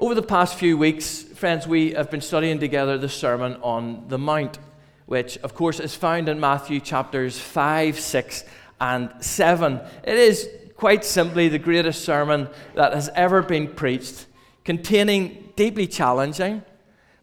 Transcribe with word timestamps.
Over 0.00 0.14
the 0.14 0.22
past 0.22 0.54
few 0.54 0.78
weeks, 0.78 1.22
friends, 1.22 1.68
we 1.68 1.90
have 1.90 2.10
been 2.10 2.22
studying 2.22 2.58
together 2.58 2.96
the 2.96 3.06
Sermon 3.06 3.56
on 3.56 4.08
the 4.08 4.16
Mount, 4.16 4.58
which, 5.04 5.36
of 5.42 5.54
course, 5.54 5.78
is 5.78 5.94
found 5.94 6.26
in 6.26 6.40
Matthew 6.40 6.80
chapters 6.80 7.38
5, 7.38 8.00
6, 8.00 8.44
and 8.80 9.12
7. 9.20 9.78
It 10.02 10.16
is 10.16 10.48
quite 10.74 11.04
simply 11.04 11.50
the 11.50 11.58
greatest 11.58 12.02
sermon 12.02 12.48
that 12.76 12.94
has 12.94 13.10
ever 13.10 13.42
been 13.42 13.68
preached, 13.68 14.24
containing 14.64 15.52
deeply 15.54 15.86
challenging, 15.86 16.62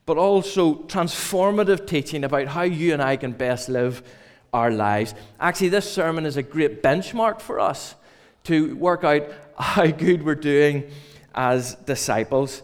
but 0.05 0.18
also 0.18 0.75
transformative 0.84 1.88
teaching 1.88 2.23
about 2.23 2.46
how 2.46 2.62
you 2.62 2.94
and 2.94 3.02
I 3.02 3.18
can 3.18 3.32
best 3.32 3.70
live 3.70 4.04
our 4.54 4.70
lives. 4.70 5.16
Actually, 5.39 5.70
this 5.70 5.91
sermon 5.91 6.28
is 6.28 6.38
a 6.38 6.44
great 6.44 6.84
benchmark 6.84 7.41
for 7.41 7.59
us 7.59 7.96
to 8.44 8.75
work 8.75 9.04
out 9.04 9.23
how 9.57 9.88
good 9.88 10.23
we're 10.23 10.36
doing 10.36 10.91
as 11.38 11.75
disciples. 11.75 12.63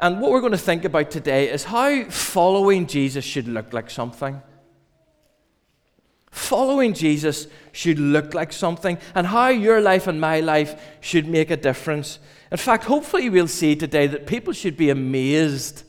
And 0.00 0.20
what 0.20 0.32
we're 0.32 0.40
going 0.40 0.52
to 0.52 0.58
think 0.58 0.84
about 0.84 1.10
today 1.10 1.48
is 1.48 1.64
how 1.64 2.04
following 2.04 2.86
Jesus 2.86 3.24
should 3.24 3.48
look 3.48 3.72
like 3.72 3.88
something. 3.88 4.42
Following 6.30 6.92
Jesus 6.92 7.46
should 7.72 7.98
look 7.98 8.34
like 8.34 8.52
something, 8.52 8.98
and 9.14 9.26
how 9.26 9.48
your 9.48 9.80
life 9.80 10.06
and 10.06 10.20
my 10.20 10.40
life 10.40 10.98
should 11.00 11.26
make 11.26 11.50
a 11.50 11.56
difference. 11.56 12.18
In 12.52 12.58
fact, 12.58 12.84
hopefully, 12.84 13.30
we'll 13.30 13.48
see 13.48 13.74
today 13.74 14.06
that 14.08 14.26
people 14.26 14.52
should 14.52 14.76
be 14.76 14.90
amazed 14.90 15.84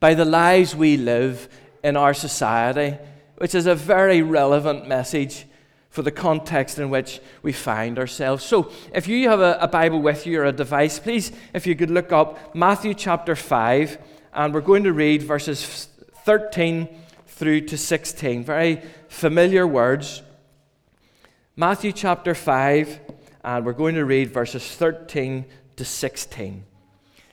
by 0.00 0.14
the 0.14 0.24
lives 0.24 0.76
we 0.76 0.96
live 0.96 1.48
in 1.82 1.96
our 1.96 2.14
society, 2.14 2.96
which 3.38 3.54
is 3.54 3.66
a 3.66 3.74
very 3.74 4.22
relevant 4.22 4.86
message 4.86 5.44
for 5.90 6.02
the 6.02 6.10
context 6.10 6.78
in 6.78 6.90
which 6.90 7.20
we 7.42 7.52
find 7.52 7.98
ourselves. 7.98 8.44
So, 8.44 8.70
if 8.94 9.08
you 9.08 9.28
have 9.28 9.40
a, 9.40 9.58
a, 9.60 9.68
Bible 9.68 10.00
with 10.00 10.26
you 10.26 10.40
or 10.40 10.44
a 10.44 10.52
device, 10.52 10.98
please, 10.98 11.32
if 11.54 11.66
you 11.66 11.74
could 11.74 11.90
look 11.90 12.12
up 12.12 12.54
Matthew 12.54 12.94
chapter 12.94 13.34
5, 13.34 13.98
and 14.34 14.52
we're 14.52 14.60
going 14.60 14.84
to 14.84 14.92
read 14.92 15.22
verses 15.22 15.88
13 16.24 16.88
through 17.26 17.62
to 17.62 17.78
16. 17.78 18.44
Very 18.44 18.82
familiar 19.08 19.66
words. 19.66 20.22
Matthew 21.56 21.92
chapter 21.92 22.34
5, 22.34 23.00
and 23.44 23.64
we're 23.64 23.72
going 23.72 23.94
to 23.94 24.04
read 24.04 24.30
verses 24.30 24.64
13 24.76 25.44
to 25.76 25.84
16. 25.84 26.64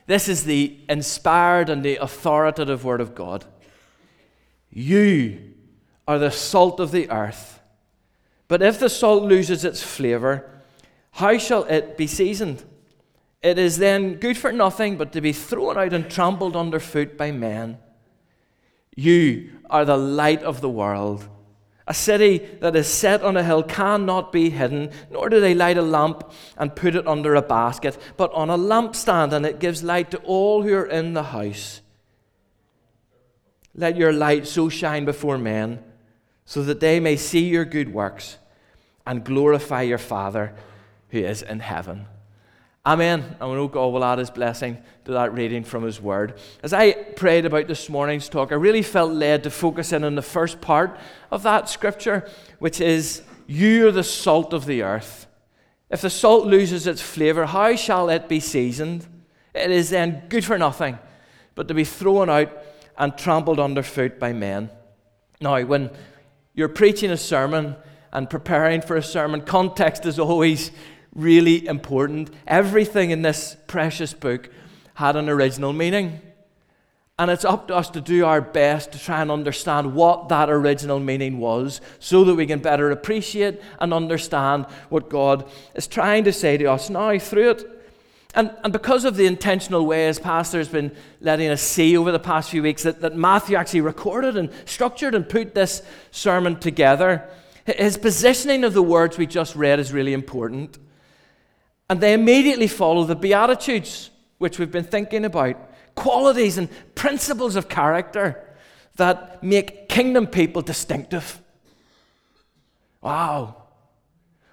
This 0.06 0.28
is 0.28 0.44
the 0.44 0.78
inspired 0.88 1.68
and 1.68 1.84
the 1.84 1.96
authoritative 1.96 2.84
Word 2.84 3.00
of 3.00 3.14
God. 3.14 3.44
You 4.70 5.54
are 6.08 6.18
the 6.18 6.30
salt 6.30 6.80
of 6.80 6.92
the 6.92 7.10
earth. 7.10 7.55
But 8.48 8.62
if 8.62 8.78
the 8.78 8.88
salt 8.88 9.24
loses 9.24 9.64
its 9.64 9.82
flavour, 9.82 10.48
how 11.12 11.38
shall 11.38 11.64
it 11.64 11.96
be 11.96 12.06
seasoned? 12.06 12.64
It 13.42 13.58
is 13.58 13.78
then 13.78 14.14
good 14.14 14.36
for 14.36 14.52
nothing 14.52 14.96
but 14.96 15.12
to 15.12 15.20
be 15.20 15.32
thrown 15.32 15.76
out 15.76 15.92
and 15.92 16.10
trampled 16.10 16.56
underfoot 16.56 17.16
by 17.16 17.32
men. 17.32 17.78
You 18.94 19.50
are 19.68 19.84
the 19.84 19.96
light 19.96 20.42
of 20.42 20.60
the 20.60 20.70
world. 20.70 21.28
A 21.88 21.94
city 21.94 22.38
that 22.60 22.74
is 22.74 22.88
set 22.88 23.22
on 23.22 23.36
a 23.36 23.44
hill 23.44 23.62
cannot 23.62 24.32
be 24.32 24.50
hidden, 24.50 24.90
nor 25.10 25.28
do 25.28 25.40
they 25.40 25.54
light 25.54 25.78
a 25.78 25.82
lamp 25.82 26.32
and 26.56 26.74
put 26.74 26.96
it 26.96 27.06
under 27.06 27.34
a 27.34 27.42
basket, 27.42 27.96
but 28.16 28.32
on 28.32 28.50
a 28.50 28.58
lampstand, 28.58 29.32
and 29.32 29.46
it 29.46 29.60
gives 29.60 29.84
light 29.84 30.10
to 30.10 30.18
all 30.18 30.62
who 30.62 30.74
are 30.74 30.86
in 30.86 31.14
the 31.14 31.22
house. 31.22 31.80
Let 33.74 33.96
your 33.96 34.12
light 34.12 34.46
so 34.46 34.68
shine 34.68 35.04
before 35.04 35.38
men 35.38 35.84
so 36.46 36.62
that 36.62 36.80
they 36.80 36.98
may 37.00 37.16
see 37.16 37.46
your 37.46 37.64
good 37.64 37.92
works 37.92 38.38
and 39.04 39.24
glorify 39.24 39.82
your 39.82 39.98
Father 39.98 40.54
who 41.10 41.18
is 41.18 41.42
in 41.42 41.60
heaven. 41.60 42.06
Amen. 42.86 43.36
I 43.40 43.46
know 43.46 43.66
God 43.66 43.88
will 43.88 44.04
add 44.04 44.20
his 44.20 44.30
blessing 44.30 44.78
to 45.06 45.12
that 45.12 45.34
reading 45.34 45.64
from 45.64 45.82
his 45.82 46.00
word. 46.00 46.38
As 46.62 46.72
I 46.72 46.92
prayed 46.92 47.44
about 47.44 47.66
this 47.66 47.88
morning's 47.88 48.28
talk, 48.28 48.52
I 48.52 48.54
really 48.54 48.82
felt 48.82 49.12
led 49.12 49.42
to 49.42 49.50
focus 49.50 49.92
in 49.92 50.04
on 50.04 50.14
the 50.14 50.22
first 50.22 50.60
part 50.60 50.96
of 51.32 51.42
that 51.42 51.68
scripture, 51.68 52.28
which 52.60 52.80
is, 52.80 53.22
You 53.48 53.88
are 53.88 53.92
the 53.92 54.04
salt 54.04 54.52
of 54.52 54.66
the 54.66 54.82
earth. 54.82 55.26
If 55.90 56.00
the 56.00 56.10
salt 56.10 56.46
loses 56.46 56.86
its 56.86 57.02
flavor, 57.02 57.46
how 57.46 57.74
shall 57.74 58.08
it 58.08 58.28
be 58.28 58.38
seasoned? 58.38 59.06
It 59.52 59.72
is 59.72 59.90
then 59.90 60.22
good 60.28 60.44
for 60.44 60.56
nothing, 60.56 60.98
but 61.56 61.66
to 61.66 61.74
be 61.74 61.84
thrown 61.84 62.30
out 62.30 62.52
and 62.96 63.18
trampled 63.18 63.58
underfoot 63.58 64.20
by 64.20 64.32
men. 64.32 64.70
Now, 65.40 65.60
when 65.62 65.90
you're 66.56 66.68
preaching 66.68 67.12
a 67.12 67.16
sermon 67.16 67.76
and 68.12 68.28
preparing 68.28 68.80
for 68.80 68.96
a 68.96 69.02
sermon, 69.02 69.42
context 69.42 70.06
is 70.06 70.18
always 70.18 70.72
really 71.14 71.66
important. 71.66 72.30
Everything 72.46 73.10
in 73.10 73.22
this 73.22 73.56
precious 73.66 74.12
book 74.14 74.48
had 74.94 75.16
an 75.16 75.28
original 75.28 75.72
meaning. 75.72 76.20
And 77.18 77.30
it's 77.30 77.44
up 77.44 77.68
to 77.68 77.74
us 77.74 77.88
to 77.90 78.00
do 78.00 78.26
our 78.26 78.40
best 78.40 78.92
to 78.92 78.98
try 78.98 79.22
and 79.22 79.30
understand 79.30 79.94
what 79.94 80.28
that 80.28 80.50
original 80.50 80.98
meaning 81.00 81.38
was 81.38 81.80
so 81.98 82.24
that 82.24 82.34
we 82.34 82.46
can 82.46 82.58
better 82.58 82.90
appreciate 82.90 83.60
and 83.78 83.94
understand 83.94 84.66
what 84.88 85.08
God 85.08 85.50
is 85.74 85.86
trying 85.86 86.24
to 86.24 86.32
say 86.32 86.58
to 86.58 86.66
us 86.66 86.90
now 86.90 87.18
through 87.18 87.50
it. 87.50 87.75
And, 88.36 88.54
and 88.62 88.70
because 88.70 89.06
of 89.06 89.16
the 89.16 89.24
intentional 89.24 89.86
way 89.86 90.08
as 90.08 90.18
Pastor 90.18 90.58
has 90.58 90.68
been 90.68 90.94
letting 91.22 91.48
us 91.48 91.62
see 91.62 91.96
over 91.96 92.12
the 92.12 92.18
past 92.18 92.50
few 92.50 92.62
weeks 92.62 92.82
that, 92.82 93.00
that 93.00 93.16
Matthew 93.16 93.56
actually 93.56 93.80
recorded 93.80 94.36
and 94.36 94.50
structured 94.66 95.14
and 95.14 95.26
put 95.26 95.54
this 95.54 95.80
sermon 96.10 96.60
together, 96.60 97.26
his 97.64 97.96
positioning 97.96 98.62
of 98.62 98.74
the 98.74 98.82
words 98.82 99.16
we 99.16 99.26
just 99.26 99.56
read 99.56 99.80
is 99.80 99.90
really 99.90 100.12
important. 100.12 100.78
And 101.88 101.98
they 102.02 102.12
immediately 102.12 102.68
follow 102.68 103.04
the 103.04 103.16
Beatitudes, 103.16 104.10
which 104.36 104.58
we've 104.58 104.70
been 104.70 104.84
thinking 104.84 105.24
about 105.24 105.56
qualities 105.94 106.58
and 106.58 106.68
principles 106.94 107.56
of 107.56 107.70
character 107.70 108.44
that 108.96 109.42
make 109.42 109.88
kingdom 109.88 110.26
people 110.26 110.60
distinctive. 110.60 111.40
Wow. 113.00 113.62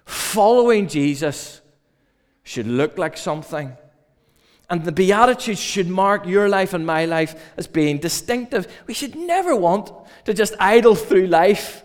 Following 0.06 0.88
Jesus 0.88 1.60
should 2.44 2.68
look 2.68 2.98
like 2.98 3.18
something. 3.18 3.76
And 4.70 4.86
the 4.86 4.92
Beatitudes 4.92 5.60
should 5.60 5.88
mark 5.88 6.26
your 6.26 6.50
life 6.50 6.74
and 6.74 6.86
my 6.86 7.06
life 7.06 7.36
as 7.58 7.68
being 7.68 7.98
distinctive. 7.98 8.68
We 8.88 8.94
should 8.94 9.16
never 9.16 9.56
want 9.56 9.92
to 10.26 10.34
just 10.34 10.56
idle 10.60 10.96
through 10.96 11.28
life, 11.28 11.84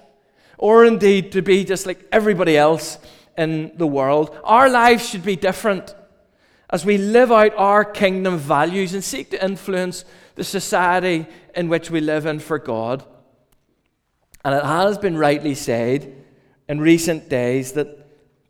or 0.56 0.84
indeed 0.84 1.32
to 1.32 1.42
be 1.42 1.64
just 1.64 1.86
like 1.86 2.06
everybody 2.12 2.56
else 2.56 2.98
in 3.36 3.72
the 3.76 3.86
world. 3.86 4.36
Our 4.44 4.69
lives 4.69 5.08
should 5.08 5.24
be 5.24 5.36
different 5.36 5.94
as 6.70 6.84
we 6.84 6.98
live 6.98 7.32
out 7.32 7.54
our 7.56 7.84
kingdom 7.84 8.36
values 8.36 8.94
and 8.94 9.02
seek 9.02 9.30
to 9.30 9.44
influence 9.44 10.04
the 10.34 10.44
society 10.44 11.26
in 11.54 11.69
which 11.69 11.90
we 11.90 12.00
live 12.00 12.26
in 12.26 12.38
for 12.38 12.58
God. 12.58 13.04
And 14.44 14.54
it 14.54 14.64
has 14.64 14.98
been 14.98 15.16
rightly 15.16 15.54
said 15.54 16.14
in 16.69 16.80
recent 16.80 17.28
days 17.28 17.72
that 17.72 18.07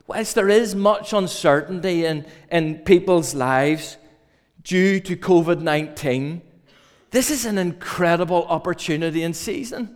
whilst 0.08 0.34
there 0.34 0.48
is 0.48 0.74
much 0.74 1.12
uncertainty 1.12 2.04
in, 2.04 2.26
in 2.50 2.78
people's 2.78 3.34
lives 3.34 3.98
due 4.62 4.98
to 4.98 5.14
COVID 5.14 5.60
19, 5.60 6.42
this 7.10 7.30
is 7.30 7.44
an 7.44 7.56
incredible 7.56 8.44
opportunity 8.48 9.22
and 9.22 9.36
season 9.36 9.94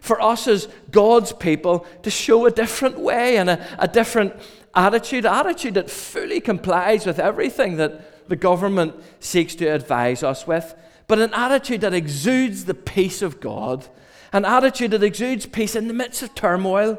for 0.00 0.20
us 0.20 0.48
as 0.48 0.68
God's 0.90 1.32
people 1.32 1.86
to 2.02 2.10
show 2.10 2.44
a 2.44 2.50
different 2.50 2.98
way 2.98 3.36
and 3.36 3.48
a, 3.48 3.66
a 3.78 3.86
different 3.86 4.34
attitude, 4.74 5.24
attitude 5.24 5.74
that 5.74 5.88
fully 5.88 6.40
complies 6.40 7.06
with 7.06 7.20
everything 7.20 7.76
that 7.76 8.28
the 8.28 8.34
government 8.34 8.96
seeks 9.20 9.54
to 9.56 9.66
advise 9.66 10.24
us 10.24 10.44
with, 10.44 10.74
but 11.06 11.20
an 11.20 11.32
attitude 11.34 11.82
that 11.82 11.94
exudes 11.94 12.64
the 12.64 12.74
peace 12.74 13.22
of 13.22 13.40
God, 13.40 13.86
an 14.32 14.44
attitude 14.44 14.90
that 14.90 15.04
exudes 15.04 15.46
peace 15.46 15.76
in 15.76 15.86
the 15.86 15.94
midst 15.94 16.20
of 16.22 16.34
turmoil 16.34 16.98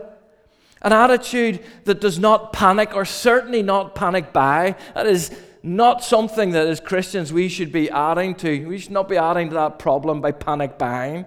an 0.83 0.93
attitude 0.93 1.63
that 1.85 2.01
does 2.01 2.19
not 2.19 2.53
panic, 2.53 2.95
or 2.95 3.05
certainly 3.05 3.63
not 3.63 3.95
panic 3.95 4.33
by. 4.33 4.75
That 4.95 5.07
is 5.07 5.31
not 5.63 6.03
something 6.03 6.51
that 6.51 6.67
as 6.67 6.81
Christians 6.81 7.31
we 7.31 7.47
should 7.47 7.71
be 7.71 7.89
adding 7.89 8.35
to. 8.35 8.67
We 8.67 8.77
should 8.77 8.91
not 8.91 9.07
be 9.07 9.17
adding 9.17 9.49
to 9.49 9.55
that 9.55 9.79
problem 9.79 10.19
by 10.19 10.33
panic 10.33 10.77
buying. 10.77 11.25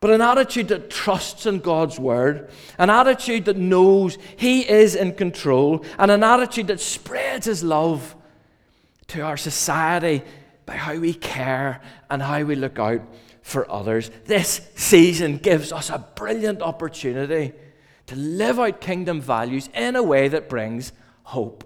But 0.00 0.10
an 0.10 0.20
attitude 0.20 0.68
that 0.68 0.90
trusts 0.90 1.46
in 1.46 1.60
God's 1.60 1.98
word, 1.98 2.50
an 2.78 2.90
attitude 2.90 3.46
that 3.46 3.56
knows 3.56 4.16
He 4.36 4.68
is 4.68 4.94
in 4.94 5.14
control, 5.14 5.84
and 5.98 6.10
an 6.10 6.22
attitude 6.22 6.68
that 6.68 6.80
spreads 6.80 7.46
His 7.46 7.64
love 7.64 8.14
to 9.08 9.22
our 9.22 9.36
society 9.36 10.22
by 10.66 10.74
how 10.74 10.96
we 10.96 11.14
care 11.14 11.80
and 12.10 12.22
how 12.22 12.42
we 12.44 12.54
look 12.54 12.78
out 12.78 13.02
for 13.42 13.70
others. 13.70 14.10
This 14.26 14.68
season 14.74 15.38
gives 15.38 15.72
us 15.72 15.90
a 15.90 16.06
brilliant 16.14 16.62
opportunity 16.62 17.52
to 18.10 18.16
live 18.16 18.58
out 18.58 18.80
kingdom 18.80 19.20
values 19.20 19.68
in 19.72 19.94
a 19.94 20.02
way 20.02 20.26
that 20.26 20.48
brings 20.48 20.92
hope. 21.22 21.62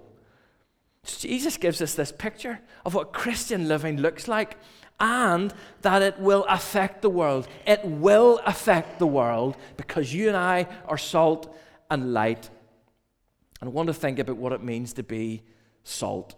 Jesus 1.03 1.57
gives 1.57 1.81
us 1.81 1.95
this 1.95 2.11
picture 2.11 2.59
of 2.85 2.93
what 2.93 3.13
Christian 3.13 3.67
living 3.67 3.97
looks 3.97 4.27
like 4.27 4.55
and 4.99 5.51
that 5.81 6.03
it 6.03 6.19
will 6.19 6.45
affect 6.47 7.01
the 7.01 7.09
world. 7.09 7.47
It 7.65 7.83
will 7.83 8.39
affect 8.45 8.99
the 8.99 9.07
world 9.07 9.57
because 9.75 10.13
you 10.13 10.27
and 10.27 10.37
I 10.37 10.67
are 10.87 10.99
salt 10.99 11.51
and 11.89 12.13
light. 12.13 12.51
And 13.59 13.71
I 13.71 13.73
want 13.73 13.87
to 13.87 13.93
think 13.93 14.19
about 14.19 14.37
what 14.37 14.53
it 14.53 14.61
means 14.61 14.93
to 14.93 15.03
be 15.03 15.41
salt. 15.83 16.35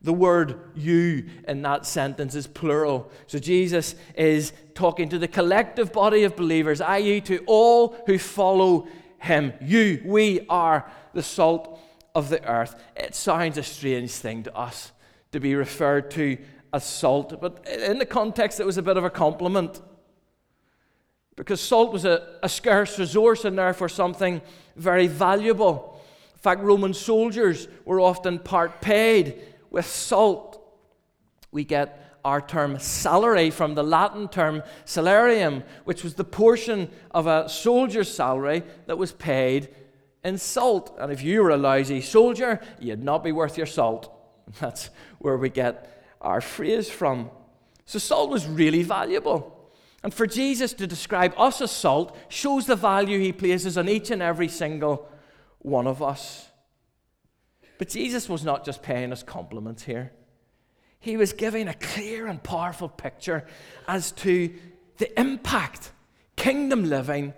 The 0.00 0.14
word 0.14 0.58
you 0.74 1.26
in 1.46 1.60
that 1.62 1.84
sentence 1.84 2.34
is 2.34 2.46
plural. 2.46 3.10
So 3.26 3.38
Jesus 3.38 3.94
is 4.14 4.54
talking 4.74 5.10
to 5.10 5.18
the 5.18 5.28
collective 5.28 5.92
body 5.92 6.22
of 6.22 6.34
believers, 6.34 6.80
i.e., 6.80 7.20
to 7.22 7.44
all 7.44 8.02
who 8.06 8.16
follow 8.16 8.88
him. 9.20 9.52
You, 9.60 10.02
we 10.04 10.46
are 10.48 10.90
the 11.14 11.22
salt 11.22 11.78
of 12.14 12.28
the 12.28 12.44
earth. 12.48 12.74
It 12.96 13.14
sounds 13.14 13.58
a 13.58 13.62
strange 13.62 14.10
thing 14.10 14.42
to 14.44 14.56
us 14.56 14.92
to 15.32 15.40
be 15.40 15.54
referred 15.54 16.10
to 16.12 16.38
as 16.72 16.84
salt, 16.84 17.40
but 17.40 17.66
in 17.68 17.98
the 17.98 18.06
context, 18.06 18.60
it 18.60 18.66
was 18.66 18.78
a 18.78 18.82
bit 18.82 18.96
of 18.96 19.04
a 19.04 19.10
compliment. 19.10 19.80
Because 21.36 21.60
salt 21.60 21.92
was 21.92 22.04
a, 22.04 22.36
a 22.42 22.48
scarce 22.48 22.98
resource 22.98 23.44
and 23.44 23.56
therefore 23.56 23.88
something 23.88 24.40
very 24.76 25.06
valuable. 25.06 26.00
In 26.34 26.38
fact, 26.38 26.62
Roman 26.62 26.94
soldiers 26.94 27.68
were 27.84 28.00
often 28.00 28.38
part 28.38 28.80
paid 28.80 29.40
with 29.70 29.86
salt. 29.86 30.60
We 31.50 31.64
get 31.64 32.09
our 32.24 32.40
term 32.40 32.78
salary 32.78 33.50
from 33.50 33.74
the 33.74 33.82
Latin 33.82 34.28
term 34.28 34.62
salarium, 34.84 35.62
which 35.84 36.04
was 36.04 36.14
the 36.14 36.24
portion 36.24 36.90
of 37.10 37.26
a 37.26 37.48
soldier's 37.48 38.12
salary 38.12 38.62
that 38.86 38.98
was 38.98 39.12
paid 39.12 39.68
in 40.24 40.38
salt. 40.38 40.94
And 40.98 41.12
if 41.12 41.22
you 41.22 41.42
were 41.42 41.50
a 41.50 41.56
lousy 41.56 42.00
soldier, 42.00 42.60
you'd 42.78 43.02
not 43.02 43.24
be 43.24 43.32
worth 43.32 43.56
your 43.56 43.66
salt. 43.66 44.12
That's 44.60 44.90
where 45.18 45.36
we 45.36 45.48
get 45.48 46.04
our 46.20 46.40
phrase 46.40 46.90
from. 46.90 47.30
So, 47.86 47.98
salt 47.98 48.30
was 48.30 48.46
really 48.46 48.82
valuable. 48.82 49.56
And 50.02 50.14
for 50.14 50.26
Jesus 50.26 50.72
to 50.74 50.86
describe 50.86 51.34
us 51.36 51.60
as 51.60 51.70
salt 51.70 52.16
shows 52.28 52.66
the 52.66 52.76
value 52.76 53.18
he 53.18 53.32
places 53.32 53.76
on 53.76 53.88
each 53.88 54.10
and 54.10 54.22
every 54.22 54.48
single 54.48 55.08
one 55.58 55.86
of 55.86 56.02
us. 56.02 56.48
But 57.78 57.88
Jesus 57.88 58.28
was 58.28 58.44
not 58.44 58.64
just 58.64 58.82
paying 58.82 59.12
us 59.12 59.22
compliments 59.22 59.82
here, 59.82 60.12
he 61.00 61.16
was 61.16 61.32
giving 61.32 61.66
a 61.66 61.74
clear 61.74 62.26
and 62.26 62.42
powerful 62.42 62.88
picture 62.88 63.46
as 63.88 64.12
to 64.12 64.52
the 64.98 65.18
impact 65.18 65.92
kingdom 66.36 66.84
living 66.84 67.32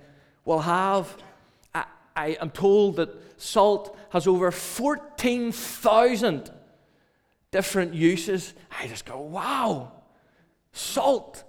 will 0.45 0.61
have. 0.61 1.17
I, 1.75 1.85
I 2.15 2.27
am 2.41 2.51
told 2.51 2.97
that 2.97 3.41
salt 3.41 3.97
has 4.11 4.27
over 4.27 4.51
14,000 4.51 6.51
different 7.51 7.95
uses. 7.95 8.53
I 8.79 8.89
just 8.89 9.05
go, 9.05 9.21
wow, 9.21 9.93
salt 10.73 11.45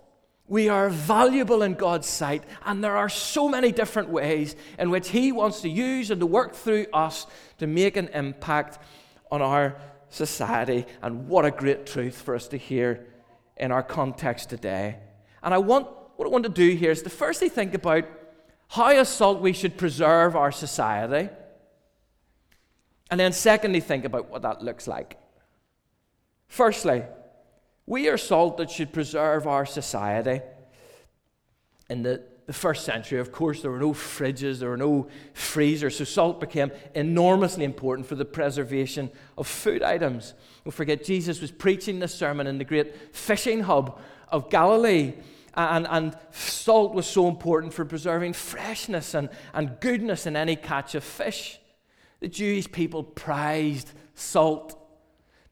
we 0.48 0.70
are 0.70 0.90
valuable 0.90 1.64
in 1.64 1.74
God's 1.74 2.08
sight, 2.08 2.44
and 2.66 2.84
there 2.84 2.98
are 2.98 3.10
so 3.10 3.48
many 3.48 3.72
different 3.72 4.10
ways 4.10 4.56
in 4.78 4.90
which 4.90 5.10
He 5.10 5.32
wants 5.32 5.62
to 5.62 5.70
use 5.70 6.12
and 6.12 6.20
to 6.20 6.28
work 6.28 6.54
through 6.54 6.88
us 6.94 7.26
to 7.60 7.68
make 7.68 7.96
an 7.96 8.10
impact 8.10 8.78
on 9.32 9.42
our 9.42 9.78
society. 10.14 10.86
And 11.02 11.28
what 11.28 11.46
a 11.46 11.52
great 11.52 11.86
truth 11.86 12.22
for 12.22 12.36
us 12.36 12.48
to 12.50 12.58
hear 12.58 13.06
in 13.58 13.72
our 13.72 13.84
context 13.84 14.50
today. 14.50 14.98
And 15.42 15.54
I 15.54 15.58
want 15.58 15.88
what 16.16 16.26
I 16.26 16.30
want 16.30 16.44
to 16.44 16.50
do 16.50 16.76
here 16.76 16.92
is 16.92 17.02
to 17.02 17.10
firstly 17.10 17.50
think 17.50 17.74
about 17.74 18.06
how, 18.70 18.88
as 18.88 19.10
salt, 19.10 19.42
we 19.42 19.54
should 19.54 19.78
preserve 19.78 20.36
our 20.36 20.52
society. 20.52 21.30
And 23.10 23.20
then, 23.20 23.34
secondly, 23.34 23.80
think 23.80 24.06
about 24.06 24.30
what 24.30 24.44
that 24.44 24.64
looks 24.64 24.88
like. 24.88 25.18
Firstly, 26.48 27.04
we 27.86 28.08
are 28.10 28.18
salt 28.18 28.58
that 28.58 28.72
should 28.72 28.94
preserve 28.94 29.48
our 29.48 29.66
society. 29.66 30.42
In 31.90 32.04
the, 32.04 32.24
the 32.46 32.54
first 32.54 32.84
century, 32.84 33.20
of 33.20 33.32
course, 33.32 33.62
there 33.62 33.72
were 33.72 33.80
no 33.80 33.94
fridges, 33.94 34.60
there 34.60 34.70
were 34.70 34.78
no 34.78 35.08
freezers, 35.34 35.98
so 35.98 36.04
salt 36.04 36.40
became 36.40 36.72
enormously 36.94 37.64
important 37.64 38.08
for 38.08 38.16
the 38.16 38.26
preservation 38.26 39.10
of 39.38 39.48
food 39.48 39.82
items. 39.82 40.34
Don't 40.64 40.74
forget, 40.74 41.04
Jesus 41.04 41.40
was 41.42 41.52
preaching 41.52 42.00
this 42.00 42.14
sermon 42.14 42.48
in 42.48 42.58
the 42.58 42.66
great 42.66 43.16
fishing 43.16 43.62
hub 43.62 44.00
of 44.30 44.50
Galilee. 44.50 45.14
And, 45.56 45.88
and 45.90 46.18
salt 46.32 46.96
was 46.96 47.06
so 47.06 47.28
important 47.28 47.74
for 47.74 47.86
preserving 47.86 48.34
freshness 48.34 49.14
and, 49.14 49.30
and 49.54 49.80
goodness 49.80 50.26
in 50.26 50.36
any 50.36 50.56
catch 50.56 50.96
of 50.96 51.04
fish. 51.04 51.60
The 52.22 52.28
Jewish 52.28 52.72
people 52.72 53.04
prized 53.04 53.92
salt 54.16 54.80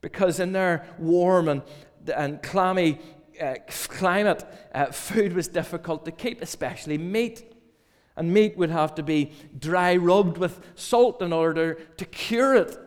because 0.02 0.40
in 0.40 0.54
their 0.54 0.88
warm 0.98 1.48
and 1.48 1.62
and 2.10 2.42
clammy 2.42 3.00
uh, 3.42 3.56
climate, 3.66 4.46
uh, 4.74 4.86
food 4.88 5.34
was 5.34 5.48
difficult 5.48 6.06
to 6.06 6.12
keep, 6.12 6.42
especially 6.42 6.98
meat. 6.98 7.52
And 8.16 8.34
meat 8.34 8.58
would 8.58 8.70
have 8.70 8.96
to 8.96 9.04
be 9.04 9.32
dry 9.58 9.96
rubbed 9.96 10.38
with 10.38 10.60
salt 10.76 11.22
in 11.22 11.34
order 11.34 11.76
to 11.98 12.06
cure 12.06 12.56
it. 12.56 12.78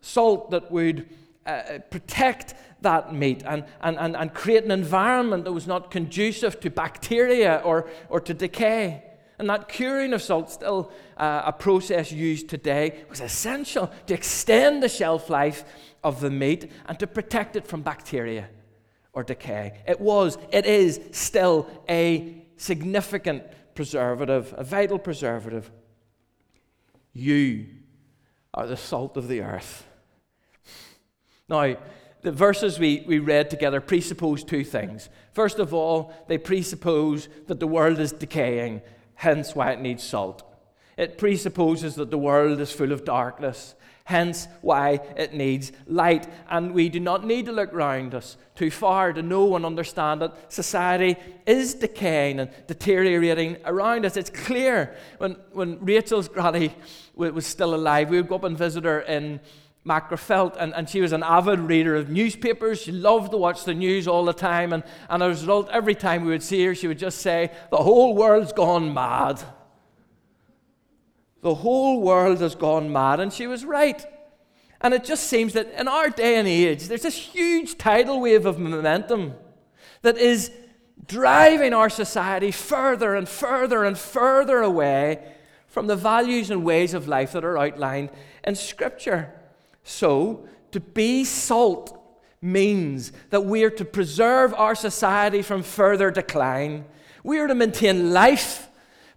Salt 0.00 0.50
that 0.50 0.70
would 0.72 1.08
uh, 1.46 1.78
protect 1.90 2.54
that 2.80 3.14
meat 3.14 3.42
and, 3.46 3.64
and, 3.80 3.96
and, 3.98 4.16
and 4.16 4.34
create 4.34 4.64
an 4.64 4.70
environment 4.70 5.44
that 5.44 5.52
was 5.52 5.66
not 5.66 5.90
conducive 5.90 6.58
to 6.60 6.70
bacteria 6.70 7.60
or, 7.64 7.88
or 8.08 8.20
to 8.20 8.34
decay. 8.34 9.04
And 9.38 9.48
that 9.50 9.68
curing 9.68 10.12
of 10.12 10.22
salt, 10.22 10.50
still 10.50 10.92
uh, 11.16 11.42
a 11.44 11.52
process 11.52 12.10
used 12.12 12.48
today, 12.48 13.04
was 13.08 13.20
essential 13.20 13.90
to 14.06 14.14
extend 14.14 14.82
the 14.82 14.88
shelf 14.88 15.30
life 15.30 15.64
of 16.02 16.20
the 16.20 16.30
meat 16.30 16.70
and 16.86 16.98
to 16.98 17.06
protect 17.06 17.56
it 17.56 17.66
from 17.66 17.82
bacteria 17.82 18.48
or 19.12 19.22
decay. 19.22 19.80
It 19.86 20.00
was, 20.00 20.38
it 20.50 20.66
is 20.66 21.00
still 21.12 21.68
a 21.88 22.46
significant 22.56 23.44
preservative, 23.74 24.54
a 24.56 24.64
vital 24.64 24.98
preservative. 24.98 25.70
You 27.12 27.66
are 28.54 28.66
the 28.66 28.76
salt 28.76 29.16
of 29.16 29.28
the 29.28 29.40
earth. 29.40 29.86
Now, 31.48 31.76
the 32.22 32.32
verses 32.32 32.78
we, 32.78 33.04
we 33.06 33.18
read 33.18 33.50
together 33.50 33.80
presuppose 33.80 34.44
two 34.44 34.64
things. 34.64 35.08
First 35.32 35.58
of 35.58 35.74
all, 35.74 36.14
they 36.28 36.38
presuppose 36.38 37.28
that 37.48 37.60
the 37.60 37.66
world 37.66 37.98
is 37.98 38.12
decaying, 38.12 38.82
hence 39.14 39.54
why 39.54 39.72
it 39.72 39.80
needs 39.80 40.04
salt. 40.04 40.42
It 40.96 41.18
presupposes 41.18 41.96
that 41.96 42.10
the 42.10 42.18
world 42.18 42.60
is 42.60 42.70
full 42.70 42.92
of 42.92 43.04
darkness, 43.04 43.74
hence 44.04 44.48
why 44.60 45.00
it 45.16 45.34
needs 45.34 45.72
light. 45.86 46.26
And 46.50 46.72
we 46.72 46.88
do 46.88 47.00
not 47.00 47.24
need 47.24 47.46
to 47.46 47.52
look 47.52 47.72
round 47.72 48.14
us 48.14 48.36
too 48.54 48.70
far 48.70 49.12
to 49.12 49.22
know 49.22 49.56
and 49.56 49.64
understand 49.64 50.22
that 50.22 50.52
society 50.52 51.16
is 51.46 51.74
decaying 51.74 52.40
and 52.40 52.50
deteriorating 52.66 53.56
around 53.64 54.04
us. 54.04 54.16
It's 54.16 54.30
clear. 54.30 54.96
When, 55.18 55.36
when 55.52 55.78
Rachel's 55.84 56.28
granny 56.28 56.74
was 57.14 57.46
still 57.46 57.74
alive, 57.74 58.10
we 58.10 58.18
would 58.18 58.28
go 58.28 58.36
up 58.36 58.44
and 58.44 58.56
visit 58.56 58.84
her 58.84 59.00
in 59.00 59.40
Magherafelt, 59.84 60.56
and, 60.58 60.72
and 60.74 60.88
she 60.88 61.00
was 61.00 61.12
an 61.12 61.24
avid 61.24 61.58
reader 61.58 61.96
of 61.96 62.08
newspapers. 62.08 62.80
She 62.82 62.92
loved 62.92 63.32
to 63.32 63.36
watch 63.36 63.64
the 63.64 63.74
news 63.74 64.06
all 64.06 64.24
the 64.24 64.32
time, 64.32 64.72
and, 64.72 64.84
and 65.08 65.22
as 65.22 65.40
a 65.40 65.42
result, 65.42 65.68
every 65.70 65.96
time 65.96 66.24
we 66.24 66.30
would 66.30 66.42
see 66.42 66.64
her, 66.66 66.74
she 66.74 66.86
would 66.86 67.00
just 67.00 67.18
say, 67.18 67.50
The 67.70 67.78
whole 67.78 68.14
world's 68.14 68.52
gone 68.52 68.94
mad. 68.94 69.42
The 71.42 71.56
whole 71.56 72.00
world 72.00 72.40
has 72.40 72.54
gone 72.54 72.90
mad. 72.90 73.20
And 73.20 73.32
she 73.32 73.46
was 73.46 73.64
right. 73.64 74.04
And 74.80 74.94
it 74.94 75.04
just 75.04 75.28
seems 75.28 75.52
that 75.52 75.72
in 75.78 75.86
our 75.86 76.08
day 76.08 76.36
and 76.36 76.48
age, 76.48 76.88
there's 76.88 77.02
this 77.02 77.16
huge 77.16 77.78
tidal 77.78 78.20
wave 78.20 78.46
of 78.46 78.58
momentum 78.58 79.34
that 80.02 80.16
is 80.16 80.50
driving 81.06 81.72
our 81.72 81.90
society 81.90 82.50
further 82.50 83.14
and 83.14 83.28
further 83.28 83.84
and 83.84 83.96
further 83.98 84.58
away 84.58 85.22
from 85.66 85.86
the 85.86 85.96
values 85.96 86.50
and 86.50 86.64
ways 86.64 86.94
of 86.94 87.08
life 87.08 87.32
that 87.32 87.44
are 87.44 87.58
outlined 87.58 88.10
in 88.44 88.54
Scripture. 88.54 89.32
So, 89.84 90.46
to 90.72 90.80
be 90.80 91.24
salt 91.24 91.98
means 92.40 93.12
that 93.30 93.44
we 93.44 93.62
are 93.62 93.70
to 93.70 93.84
preserve 93.84 94.52
our 94.54 94.74
society 94.74 95.42
from 95.42 95.62
further 95.62 96.10
decline. 96.10 96.84
We 97.22 97.38
are 97.38 97.46
to 97.46 97.54
maintain 97.54 98.12
life 98.12 98.68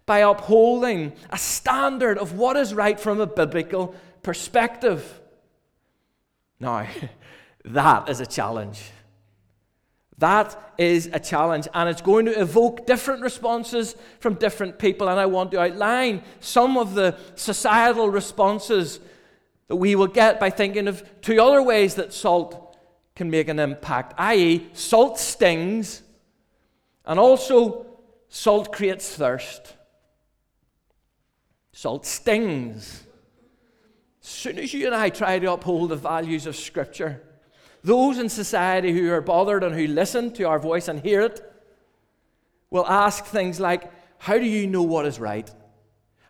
by 0.06 0.20
upholding 0.20 1.12
a 1.30 1.36
standard 1.36 2.16
of 2.16 2.32
what 2.32 2.56
is 2.56 2.72
right 2.72 2.98
from 2.98 3.20
a 3.20 3.26
biblical 3.26 3.94
perspective. 4.22 5.20
Now, 6.60 6.86
that 7.64 8.08
is 8.08 8.20
a 8.20 8.26
challenge. 8.26 8.80
That 10.18 10.72
is 10.78 11.10
a 11.12 11.20
challenge, 11.20 11.68
and 11.74 11.88
it's 11.90 12.00
going 12.00 12.24
to 12.26 12.40
evoke 12.40 12.86
different 12.86 13.22
responses 13.22 13.96
from 14.18 14.34
different 14.34 14.78
people. 14.78 15.08
And 15.08 15.20
I 15.20 15.26
want 15.26 15.50
to 15.50 15.60
outline 15.60 16.22
some 16.40 16.78
of 16.78 16.94
the 16.94 17.18
societal 17.34 18.08
responses 18.08 19.00
that 19.68 19.76
we 19.76 19.94
will 19.94 20.06
get 20.06 20.40
by 20.40 20.48
thinking 20.48 20.88
of 20.88 21.04
two 21.20 21.42
other 21.42 21.62
ways 21.62 21.96
that 21.96 22.14
salt 22.14 22.78
can 23.14 23.30
make 23.30 23.48
an 23.48 23.58
impact, 23.58 24.14
i.e., 24.18 24.68
salt 24.72 25.18
stings, 25.18 26.02
and 27.04 27.18
also 27.18 27.86
salt 28.28 28.72
creates 28.72 29.14
thirst. 29.14 29.75
Salt 31.76 32.06
stings. 32.06 33.04
As 34.22 34.26
soon 34.26 34.58
as 34.58 34.72
you 34.72 34.86
and 34.86 34.94
I 34.94 35.10
try 35.10 35.38
to 35.38 35.52
uphold 35.52 35.90
the 35.90 35.96
values 35.96 36.46
of 36.46 36.56
Scripture, 36.56 37.22
those 37.84 38.16
in 38.16 38.30
society 38.30 38.94
who 38.94 39.12
are 39.12 39.20
bothered 39.20 39.62
and 39.62 39.74
who 39.74 39.86
listen 39.86 40.32
to 40.36 40.44
our 40.44 40.58
voice 40.58 40.88
and 40.88 40.98
hear 40.98 41.20
it 41.20 41.38
will 42.70 42.86
ask 42.86 43.26
things 43.26 43.60
like, 43.60 43.92
How 44.16 44.38
do 44.38 44.46
you 44.46 44.66
know 44.66 44.84
what 44.84 45.04
is 45.04 45.20
right? 45.20 45.52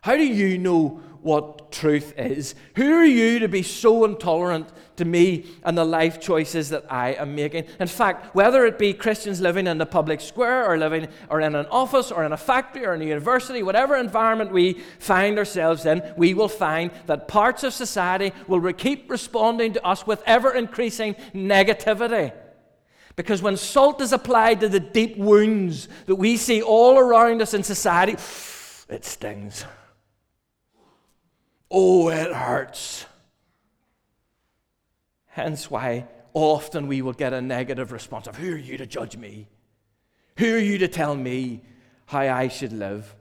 How 0.01 0.17
do 0.17 0.25
you 0.25 0.57
know 0.57 0.99
what 1.27 1.73
truth 1.73 2.13
is. 2.17 2.55
Who 2.77 2.93
are 2.93 3.05
you 3.05 3.39
to 3.39 3.49
be 3.49 3.61
so 3.61 4.05
intolerant 4.05 4.69
to 4.95 5.03
me 5.03 5.45
and 5.63 5.77
the 5.77 5.83
life 5.83 6.21
choices 6.21 6.69
that 6.69 6.85
I 6.89 7.15
am 7.15 7.35
making? 7.35 7.65
In 7.81 7.87
fact, 7.87 8.33
whether 8.33 8.65
it 8.65 8.79
be 8.79 8.93
Christians 8.93 9.41
living 9.41 9.67
in 9.67 9.77
the 9.77 9.85
public 9.85 10.21
square 10.21 10.65
or 10.65 10.77
living 10.77 11.09
or 11.29 11.41
in 11.41 11.53
an 11.53 11.65
office 11.65 12.11
or 12.11 12.23
in 12.23 12.31
a 12.31 12.37
factory 12.37 12.85
or 12.85 12.93
in 12.93 13.01
a 13.01 13.05
university, 13.05 13.61
whatever 13.61 13.97
environment 13.97 14.53
we 14.53 14.75
find 14.99 15.37
ourselves 15.37 15.85
in, 15.85 16.01
we 16.15 16.33
will 16.33 16.47
find 16.47 16.91
that 17.07 17.27
parts 17.27 17.65
of 17.65 17.73
society 17.73 18.31
will 18.47 18.71
keep 18.71 19.11
responding 19.11 19.73
to 19.73 19.85
us 19.85 20.07
with 20.07 20.23
ever 20.25 20.55
increasing 20.55 21.13
negativity. 21.35 22.31
Because 23.17 23.41
when 23.41 23.57
salt 23.57 23.99
is 23.99 24.13
applied 24.13 24.61
to 24.61 24.69
the 24.69 24.79
deep 24.79 25.17
wounds 25.17 25.89
that 26.05 26.15
we 26.15 26.37
see 26.37 26.61
all 26.61 26.97
around 26.97 27.41
us 27.41 27.53
in 27.53 27.63
society, 27.63 28.13
it 28.87 29.03
stings. 29.03 29.65
Oh, 31.69 32.09
it 32.09 32.33
hurts. 32.33 33.05
Hence 35.27 35.69
why 35.69 36.07
often 36.33 36.87
we 36.87 37.01
will 37.01 37.13
get 37.13 37.33
a 37.33 37.41
negative 37.41 37.91
response 37.91 38.27
of, 38.27 38.37
Who 38.37 38.53
are 38.53 38.57
you 38.57 38.77
to 38.77 38.85
judge 38.85 39.17
me? 39.17 39.47
Who 40.37 40.55
are 40.55 40.59
you 40.59 40.77
to 40.79 40.87
tell 40.87 41.15
me 41.15 41.63
how 42.05 42.19
I 42.19 42.47
should 42.47 42.73
live? 42.73 43.15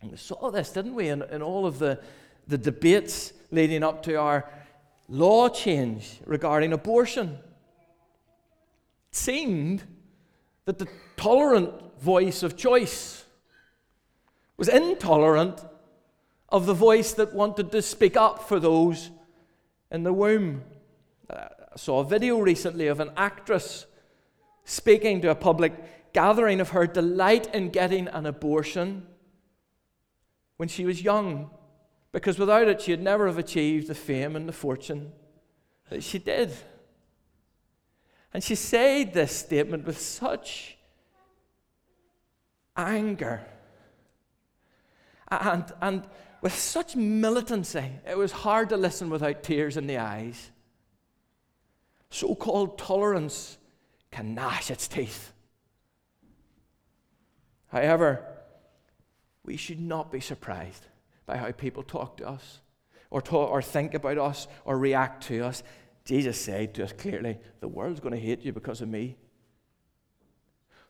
And 0.00 0.10
we 0.10 0.16
saw 0.16 0.50
this, 0.50 0.70
didn't 0.70 0.94
we, 0.94 1.08
in, 1.08 1.22
in 1.22 1.42
all 1.42 1.66
of 1.66 1.78
the, 1.78 2.00
the 2.46 2.58
debates 2.58 3.32
leading 3.50 3.82
up 3.82 4.02
to 4.04 4.14
our 4.16 4.48
law 5.08 5.48
change 5.48 6.20
regarding 6.26 6.72
abortion. 6.72 7.38
It 9.10 9.16
seemed 9.16 9.82
that 10.66 10.78
the 10.78 10.88
tolerant 11.16 12.00
voice 12.00 12.42
of 12.42 12.56
choice 12.56 13.24
was 14.56 14.68
intolerant 14.68 15.60
of 16.48 16.66
the 16.66 16.74
voice 16.74 17.12
that 17.12 17.34
wanted 17.34 17.70
to 17.72 17.82
speak 17.82 18.16
up 18.16 18.48
for 18.48 18.58
those 18.58 19.10
in 19.90 20.02
the 20.02 20.12
womb. 20.12 20.62
I 21.30 21.48
saw 21.76 22.00
a 22.00 22.04
video 22.04 22.38
recently 22.38 22.86
of 22.86 23.00
an 23.00 23.10
actress 23.16 23.86
speaking 24.64 25.20
to 25.22 25.30
a 25.30 25.34
public 25.34 26.12
gathering 26.12 26.60
of 26.60 26.70
her 26.70 26.86
delight 26.86 27.54
in 27.54 27.70
getting 27.70 28.08
an 28.08 28.26
abortion 28.26 29.06
when 30.56 30.68
she 30.68 30.84
was 30.84 31.02
young, 31.02 31.50
because 32.12 32.38
without 32.38 32.66
it, 32.66 32.80
she'd 32.80 33.00
never 33.00 33.26
have 33.26 33.38
achieved 33.38 33.86
the 33.86 33.94
fame 33.94 34.34
and 34.34 34.48
the 34.48 34.52
fortune 34.52 35.12
that 35.90 36.02
she 36.02 36.18
did. 36.18 36.52
And 38.34 38.42
she 38.42 38.54
said 38.54 39.14
this 39.14 39.36
statement 39.36 39.86
with 39.86 39.98
such 39.98 40.76
anger 42.76 43.42
and, 45.28 45.64
and 45.80 46.06
with 46.40 46.54
such 46.54 46.96
militancy, 46.96 47.90
it 48.08 48.16
was 48.16 48.32
hard 48.32 48.68
to 48.68 48.76
listen 48.76 49.10
without 49.10 49.42
tears 49.42 49.76
in 49.76 49.86
the 49.86 49.98
eyes. 49.98 50.50
So 52.10 52.34
called 52.34 52.78
tolerance 52.78 53.58
can 54.10 54.34
gnash 54.34 54.70
its 54.70 54.88
teeth. 54.88 55.32
However, 57.68 58.24
we 59.44 59.56
should 59.56 59.80
not 59.80 60.10
be 60.10 60.20
surprised 60.20 60.86
by 61.26 61.36
how 61.36 61.52
people 61.52 61.82
talk 61.82 62.16
to 62.18 62.28
us 62.28 62.60
or, 63.10 63.20
talk, 63.20 63.50
or 63.50 63.62
think 63.62 63.94
about 63.94 64.18
us 64.18 64.48
or 64.64 64.78
react 64.78 65.24
to 65.24 65.44
us. 65.44 65.62
Jesus 66.04 66.40
said 66.40 66.74
to 66.74 66.84
us 66.84 66.92
clearly, 66.92 67.38
The 67.60 67.68
world's 67.68 68.00
going 68.00 68.14
to 68.14 68.20
hate 68.20 68.44
you 68.44 68.52
because 68.52 68.80
of 68.80 68.88
me. 68.88 69.16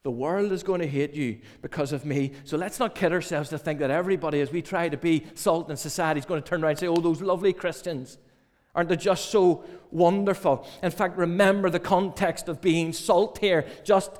The 0.08 0.12
world 0.12 0.52
is 0.52 0.62
going 0.62 0.80
to 0.80 0.86
hate 0.86 1.12
you 1.12 1.36
because 1.60 1.92
of 1.92 2.06
me. 2.06 2.32
So 2.44 2.56
let's 2.56 2.78
not 2.78 2.94
kid 2.94 3.12
ourselves 3.12 3.50
to 3.50 3.58
think 3.58 3.78
that 3.80 3.90
everybody, 3.90 4.40
as 4.40 4.50
we 4.50 4.62
try 4.62 4.88
to 4.88 4.96
be 4.96 5.26
salt 5.34 5.68
in 5.68 5.76
society, 5.76 6.18
is 6.18 6.24
going 6.24 6.42
to 6.42 6.48
turn 6.48 6.64
around 6.64 6.70
and 6.70 6.78
say, 6.78 6.86
Oh, 6.86 6.96
those 6.96 7.20
lovely 7.20 7.52
Christians. 7.52 8.16
Aren't 8.74 8.88
they 8.88 8.96
just 8.96 9.28
so 9.28 9.64
wonderful? 9.90 10.66
In 10.82 10.92
fact, 10.92 11.18
remember 11.18 11.68
the 11.68 11.78
context 11.78 12.48
of 12.48 12.62
being 12.62 12.94
salt 12.94 13.36
here. 13.36 13.66
Just 13.84 14.10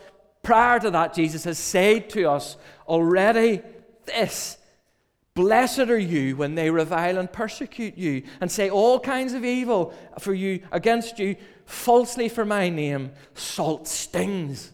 prior 0.42 0.78
to 0.78 0.90
that, 0.90 1.14
Jesus 1.14 1.44
has 1.44 1.58
said 1.58 2.10
to 2.10 2.28
us 2.28 2.58
already 2.86 3.62
this 4.04 4.58
Blessed 5.32 5.88
are 5.88 5.98
you 5.98 6.36
when 6.36 6.54
they 6.54 6.68
revile 6.68 7.16
and 7.16 7.32
persecute 7.32 7.96
you 7.96 8.24
and 8.42 8.52
say 8.52 8.68
all 8.68 9.00
kinds 9.00 9.32
of 9.32 9.42
evil 9.42 9.94
for 10.18 10.34
you 10.34 10.60
against 10.70 11.18
you 11.18 11.36
falsely 11.64 12.28
for 12.28 12.44
my 12.44 12.68
name. 12.68 13.12
Salt 13.32 13.88
stings 13.88 14.72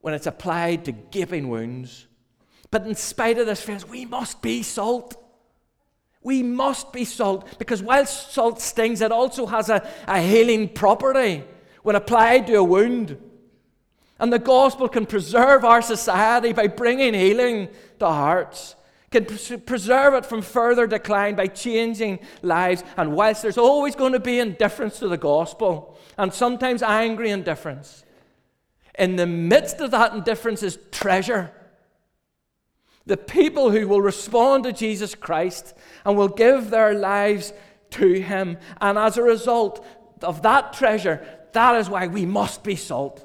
when 0.00 0.14
it's 0.14 0.26
applied 0.26 0.84
to 0.84 0.92
gaping 0.92 1.48
wounds. 1.48 2.06
But 2.70 2.86
in 2.86 2.94
spite 2.94 3.38
of 3.38 3.46
this, 3.46 3.62
friends, 3.62 3.86
we 3.86 4.04
must 4.04 4.42
be 4.42 4.62
salt. 4.62 5.16
We 6.22 6.42
must 6.42 6.92
be 6.92 7.04
salt 7.04 7.58
because 7.58 7.82
while 7.82 8.04
salt 8.06 8.60
stings, 8.60 9.00
it 9.00 9.12
also 9.12 9.46
has 9.46 9.70
a, 9.70 9.88
a 10.06 10.20
healing 10.20 10.68
property 10.68 11.44
when 11.82 11.96
applied 11.96 12.46
to 12.48 12.54
a 12.54 12.64
wound. 12.64 13.16
And 14.18 14.32
the 14.32 14.38
gospel 14.38 14.88
can 14.88 15.06
preserve 15.06 15.64
our 15.64 15.80
society 15.80 16.52
by 16.52 16.66
bringing 16.66 17.14
healing 17.14 17.68
to 18.00 18.06
hearts, 18.06 18.74
can 19.10 19.24
preserve 19.24 20.14
it 20.14 20.26
from 20.26 20.42
further 20.42 20.86
decline 20.86 21.36
by 21.36 21.46
changing 21.46 22.18
lives. 22.42 22.82
And 22.96 23.14
whilst 23.14 23.42
there's 23.42 23.56
always 23.58 23.94
going 23.94 24.12
to 24.12 24.20
be 24.20 24.40
indifference 24.40 24.98
to 24.98 25.08
the 25.08 25.16
gospel, 25.16 25.96
and 26.18 26.34
sometimes 26.34 26.82
angry 26.82 27.30
indifference, 27.30 28.04
in 28.98 29.16
the 29.16 29.26
midst 29.26 29.80
of 29.80 29.92
that 29.92 30.12
indifference 30.12 30.62
is 30.62 30.78
treasure. 30.90 31.52
The 33.06 33.16
people 33.16 33.70
who 33.70 33.88
will 33.88 34.02
respond 34.02 34.64
to 34.64 34.72
Jesus 34.72 35.14
Christ 35.14 35.74
and 36.04 36.16
will 36.16 36.28
give 36.28 36.70
their 36.70 36.94
lives 36.94 37.52
to 37.90 38.20
Him. 38.20 38.58
And 38.80 38.98
as 38.98 39.16
a 39.16 39.22
result 39.22 39.84
of 40.22 40.42
that 40.42 40.72
treasure, 40.72 41.26
that 41.52 41.76
is 41.76 41.88
why 41.88 42.08
we 42.08 42.26
must 42.26 42.62
be 42.62 42.76
salt. 42.76 43.24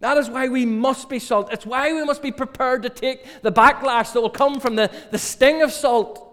That 0.00 0.16
is 0.16 0.30
why 0.30 0.46
we 0.46 0.64
must 0.64 1.08
be 1.08 1.18
salt. 1.18 1.52
It's 1.52 1.66
why 1.66 1.92
we 1.92 2.04
must 2.04 2.22
be 2.22 2.30
prepared 2.30 2.84
to 2.84 2.88
take 2.88 3.42
the 3.42 3.50
backlash 3.50 4.12
that 4.12 4.20
will 4.20 4.30
come 4.30 4.60
from 4.60 4.76
the, 4.76 4.92
the 5.10 5.18
sting 5.18 5.62
of 5.62 5.72
salt 5.72 6.24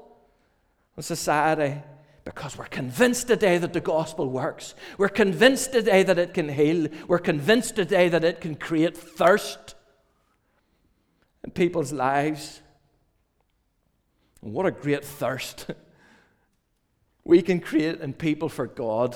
in 0.95 1.01
society 1.01 1.81
because 2.25 2.57
we're 2.57 2.65
convinced 2.65 3.27
today 3.27 3.59
that 3.59 3.71
the 3.71 3.79
gospel 3.79 4.27
works. 4.27 4.73
We're 4.97 5.09
convinced 5.09 5.71
today 5.71 6.01
that 6.01 6.17
it 6.17 6.33
can 6.33 6.49
heal. 6.49 6.87
We're 7.07 7.19
convinced 7.19 7.75
today 7.75 8.09
that 8.09 8.23
it 8.23 8.41
can 8.41 8.55
create 8.55 8.97
thirst 8.97 9.75
in 11.43 11.51
people's 11.51 11.93
lives. 11.93 12.61
And 14.41 14.53
what 14.53 14.65
a 14.65 14.71
great 14.71 15.05
thirst 15.05 15.67
we 17.23 17.43
can 17.43 17.59
create 17.59 18.01
in 18.01 18.13
people 18.13 18.49
for 18.49 18.65
God 18.65 19.15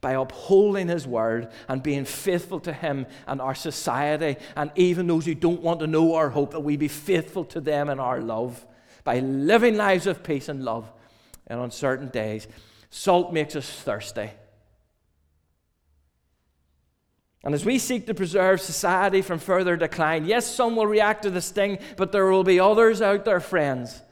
by 0.00 0.12
upholding 0.12 0.86
His 0.86 1.08
word 1.08 1.50
and 1.66 1.82
being 1.82 2.04
faithful 2.04 2.60
to 2.60 2.72
Him 2.72 3.06
and 3.26 3.40
our 3.40 3.56
society, 3.56 4.36
and 4.54 4.70
even 4.76 5.08
those 5.08 5.26
who 5.26 5.34
don't 5.34 5.60
want 5.60 5.80
to 5.80 5.88
know 5.88 6.14
our 6.14 6.30
hope, 6.30 6.52
that 6.52 6.60
we 6.60 6.76
be 6.76 6.86
faithful 6.86 7.44
to 7.46 7.60
them 7.60 7.88
in 7.88 7.98
our 7.98 8.20
love 8.20 8.64
by 9.02 9.18
living 9.18 9.76
lives 9.76 10.06
of 10.06 10.22
peace 10.22 10.48
and 10.48 10.64
love 10.64 10.92
and 11.48 11.58
on 11.58 11.70
certain 11.70 12.08
days. 12.08 12.46
Salt 12.90 13.32
makes 13.32 13.56
us 13.56 13.68
thirsty. 13.68 14.30
And 17.44 17.54
as 17.54 17.64
we 17.64 17.78
seek 17.78 18.06
to 18.06 18.14
preserve 18.14 18.60
society 18.60 19.22
from 19.22 19.38
further 19.38 19.76
decline, 19.76 20.24
yes, 20.24 20.46
some 20.52 20.76
will 20.76 20.86
react 20.86 21.22
to 21.22 21.30
the 21.30 21.40
sting, 21.40 21.78
but 21.96 22.12
there 22.12 22.26
will 22.26 22.44
be 22.44 22.60
others 22.60 23.00
out 23.00 23.24
there, 23.24 23.40
friends. 23.40 24.02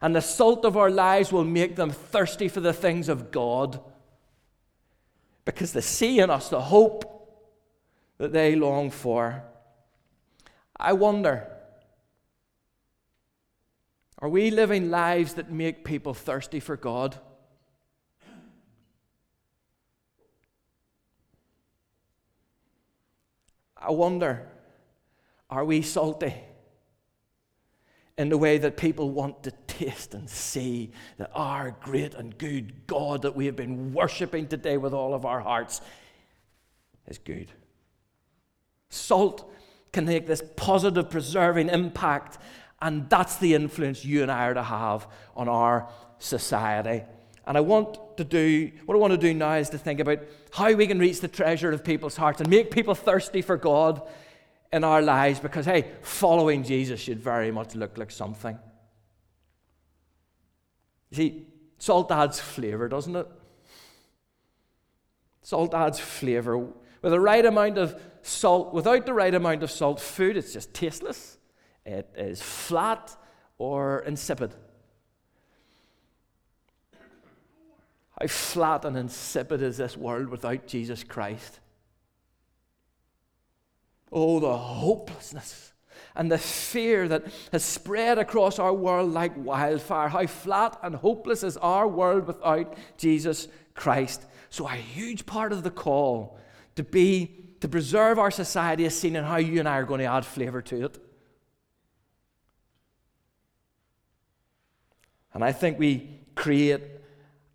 And 0.00 0.14
the 0.14 0.20
salt 0.20 0.64
of 0.64 0.76
our 0.76 0.90
lives 0.90 1.32
will 1.32 1.44
make 1.44 1.76
them 1.76 1.90
thirsty 1.90 2.48
for 2.48 2.60
the 2.60 2.72
things 2.72 3.08
of 3.08 3.30
God. 3.30 3.80
Because 5.44 5.72
they 5.72 5.80
see 5.80 6.20
in 6.20 6.30
us 6.30 6.48
the 6.48 6.60
hope 6.60 7.12
that 8.18 8.32
they 8.32 8.54
long 8.54 8.90
for. 8.90 9.42
I 10.76 10.92
wonder 10.92 11.48
are 14.18 14.28
we 14.28 14.50
living 14.50 14.90
lives 14.90 15.34
that 15.34 15.50
make 15.50 15.84
people 15.84 16.14
thirsty 16.14 16.60
for 16.60 16.76
God? 16.76 17.16
I 23.76 23.90
wonder, 23.90 24.48
are 25.50 25.64
we 25.64 25.82
salty 25.82 26.34
in 28.16 28.30
the 28.30 28.38
way 28.38 28.56
that 28.56 28.78
people 28.78 29.10
want 29.10 29.42
to 29.42 29.52
taste 29.66 30.14
and 30.14 30.28
see 30.28 30.90
that 31.18 31.30
our 31.34 31.76
great 31.82 32.14
and 32.14 32.36
good 32.38 32.86
God 32.86 33.22
that 33.22 33.36
we 33.36 33.46
have 33.46 33.56
been 33.56 33.92
worshipping 33.92 34.48
today 34.48 34.78
with 34.78 34.94
all 34.94 35.12
of 35.12 35.26
our 35.26 35.40
hearts 35.40 35.82
is 37.06 37.18
good? 37.18 37.52
Salt 38.88 39.52
can 39.92 40.06
make 40.06 40.26
this 40.26 40.42
positive, 40.56 41.10
preserving 41.10 41.68
impact 41.68 42.38
and 42.80 43.08
that's 43.08 43.36
the 43.36 43.54
influence 43.54 44.04
you 44.04 44.22
and 44.22 44.30
I 44.30 44.46
are 44.46 44.54
to 44.54 44.62
have 44.62 45.06
on 45.34 45.48
our 45.48 45.88
society. 46.18 47.02
And 47.46 47.56
I 47.56 47.60
want 47.60 48.16
to 48.16 48.24
do, 48.24 48.72
what 48.84 48.94
I 48.94 48.98
want 48.98 49.12
to 49.12 49.18
do 49.18 49.32
now 49.32 49.54
is 49.54 49.70
to 49.70 49.78
think 49.78 50.00
about 50.00 50.18
how 50.52 50.72
we 50.72 50.86
can 50.86 50.98
reach 50.98 51.20
the 51.20 51.28
treasure 51.28 51.70
of 51.70 51.84
people's 51.84 52.16
hearts 52.16 52.40
and 52.40 52.50
make 52.50 52.70
people 52.70 52.94
thirsty 52.94 53.40
for 53.40 53.56
God 53.56 54.02
in 54.72 54.84
our 54.84 55.00
lives 55.00 55.38
because, 55.38 55.64
hey, 55.64 55.92
following 56.02 56.64
Jesus 56.64 57.00
should 57.00 57.20
very 57.20 57.50
much 57.50 57.74
look 57.74 57.96
like 57.96 58.10
something. 58.10 58.58
You 61.10 61.16
see, 61.16 61.46
salt 61.78 62.10
adds 62.10 62.40
flavour, 62.40 62.88
doesn't 62.88 63.14
it? 63.14 63.28
Salt 65.42 65.72
adds 65.72 66.00
flavour. 66.00 66.58
With 66.58 67.12
the 67.12 67.20
right 67.20 67.46
amount 67.46 67.78
of 67.78 68.00
salt, 68.22 68.74
without 68.74 69.06
the 69.06 69.14
right 69.14 69.34
amount 69.34 69.62
of 69.62 69.70
salt, 69.70 70.00
food 70.00 70.36
it's 70.36 70.52
just 70.52 70.74
tasteless. 70.74 71.35
It 71.86 72.12
is 72.16 72.42
flat 72.42 73.16
or 73.58 74.00
insipid. 74.00 74.52
How 78.20 78.26
flat 78.26 78.84
and 78.84 78.96
insipid 78.96 79.62
is 79.62 79.76
this 79.76 79.96
world 79.96 80.28
without 80.28 80.66
Jesus 80.66 81.04
Christ? 81.04 81.60
Oh, 84.10 84.40
the 84.40 84.56
hopelessness 84.56 85.72
and 86.16 86.32
the 86.32 86.38
fear 86.38 87.06
that 87.08 87.24
has 87.52 87.62
spread 87.62 88.18
across 88.18 88.58
our 88.58 88.72
world 88.72 89.12
like 89.12 89.32
wildfire. 89.36 90.08
How 90.08 90.26
flat 90.26 90.78
and 90.82 90.96
hopeless 90.96 91.42
is 91.44 91.56
our 91.58 91.86
world 91.86 92.26
without 92.26 92.74
Jesus 92.96 93.48
Christ. 93.74 94.24
So, 94.48 94.66
a 94.66 94.72
huge 94.72 95.26
part 95.26 95.52
of 95.52 95.62
the 95.62 95.70
call 95.70 96.38
to 96.74 96.82
be 96.82 97.44
to 97.60 97.68
preserve 97.68 98.18
our 98.18 98.30
society 98.30 98.84
is 98.84 98.98
seen 98.98 99.14
in 99.14 99.24
how 99.24 99.36
you 99.36 99.60
and 99.60 99.68
I 99.68 99.76
are 99.78 99.84
going 99.84 100.00
to 100.00 100.06
add 100.06 100.24
flavour 100.24 100.62
to 100.62 100.86
it. 100.86 101.05
And 105.36 105.44
I 105.44 105.52
think 105.52 105.78
we 105.78 106.08
create 106.34 106.80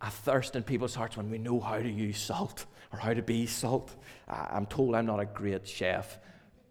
a 0.00 0.08
thirst 0.08 0.54
in 0.54 0.62
people's 0.62 0.94
hearts 0.94 1.16
when 1.16 1.28
we 1.28 1.38
know 1.38 1.58
how 1.58 1.78
to 1.78 1.90
use 1.90 2.16
salt 2.16 2.66
or 2.92 3.00
how 3.00 3.12
to 3.12 3.22
be 3.22 3.44
salt. 3.44 3.96
I'm 4.28 4.66
told 4.66 4.94
I'm 4.94 5.06
not 5.06 5.18
a 5.18 5.24
great 5.24 5.66
chef 5.66 6.20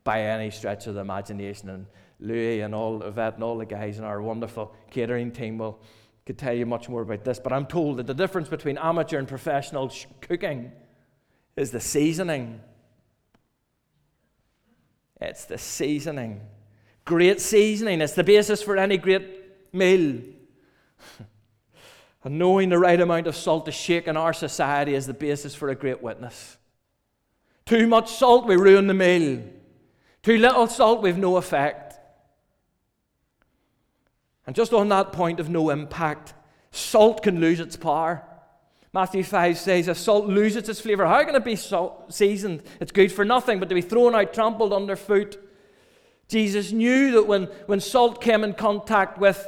by 0.06 0.22
any 0.22 0.52
stretch 0.52 0.88
of 0.88 0.96
the 0.96 1.02
imagination, 1.02 1.68
and 1.68 1.86
Louis 2.22 2.62
and 2.62 2.74
all 2.74 3.00
that 3.00 3.34
and 3.34 3.44
all 3.44 3.58
the 3.58 3.66
guys 3.66 3.98
in 4.00 4.06
our 4.06 4.22
wonderful 4.22 4.74
catering 4.90 5.34
team 5.34 5.58
will 5.58 5.82
could 6.26 6.38
tell 6.38 6.54
you 6.54 6.66
much 6.66 6.88
more 6.88 7.02
about 7.02 7.26
this. 7.26 7.40
But 7.40 7.52
I'm 7.52 7.66
told 7.66 7.98
that 7.98 8.08
the 8.08 8.14
difference 8.14 8.48
between 8.48 8.78
amateur 8.78 9.20
and 9.20 9.28
professional 9.28 9.90
sh- 9.90 10.06
cooking 10.22 10.72
is 11.58 11.72
the 11.72 11.82
seasoning. 11.82 12.62
It's 15.20 15.44
the 15.44 15.58
seasoning. 15.58 16.40
Great 17.04 17.42
seasoning. 17.42 18.00
It's 18.00 18.14
the 18.14 18.24
basis 18.24 18.64
for 18.64 18.78
any 18.78 18.96
great 18.96 19.74
meal. 19.74 20.22
And 22.24 22.38
knowing 22.40 22.70
the 22.70 22.80
right 22.80 23.00
amount 23.00 23.28
of 23.28 23.36
salt 23.36 23.66
to 23.66 23.72
shake 23.72 24.08
in 24.08 24.18
our 24.18 24.34
society 24.34 24.94
is 24.94 25.08
the 25.08 25.14
basis 25.14 25.56
for 25.56 25.70
a 25.70 25.76
great 25.76 26.02
witness. 26.02 26.58
Too 27.66 27.88
much 27.88 28.12
salt, 28.12 28.46
we 28.46 28.56
ruin 28.56 28.88
the 28.88 28.94
meal. 28.94 29.44
Too 30.24 30.38
little 30.38 30.68
salt, 30.68 31.02
we've 31.02 31.18
no 31.18 31.38
effect. 31.38 31.96
And 34.46 34.56
just 34.56 34.74
on 34.74 34.90
that 34.90 35.14
point 35.14 35.40
of 35.40 35.50
no 35.50 35.70
impact, 35.70 36.34
salt 36.72 37.24
can 37.24 37.40
lose 37.40 37.60
its 37.60 37.76
power. 37.76 38.24
Matthew 38.94 39.24
5 39.24 39.58
says, 39.58 39.88
if 39.88 39.98
salt 39.98 40.26
loses 40.26 40.68
its 40.68 40.82
flavour, 40.82 41.06
how 41.06 41.24
can 41.24 41.36
it 41.36 41.46
be 41.46 41.56
salt 41.56 42.14
seasoned? 42.14 42.62
It's 42.82 42.92
good 42.92 43.12
for 43.12 43.24
nothing 43.24 43.60
but 43.60 43.70
to 43.70 43.76
be 43.76 43.82
thrown 43.82 44.16
out, 44.16 44.34
trampled 44.34 44.74
underfoot. 44.74 45.38
Jesus 46.28 46.72
knew 46.72 47.12
that 47.12 47.28
when, 47.28 47.46
when 47.68 47.80
salt 47.80 48.22
came 48.22 48.44
in 48.44 48.54
contact 48.54 49.18
with 49.18 49.48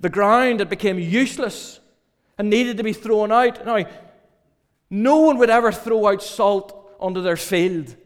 the 0.00 0.08
ground, 0.08 0.60
it 0.60 0.68
became 0.68 0.98
useless 0.98 1.80
and 2.38 2.50
needed 2.50 2.76
to 2.76 2.82
be 2.82 2.92
thrown 2.92 3.32
out. 3.32 3.64
Now, 3.64 3.84
no 4.90 5.20
one 5.20 5.38
would 5.38 5.50
ever 5.50 5.72
throw 5.72 6.06
out 6.06 6.22
salt 6.22 6.96
onto 7.00 7.22
their 7.22 7.36
field. 7.36 7.96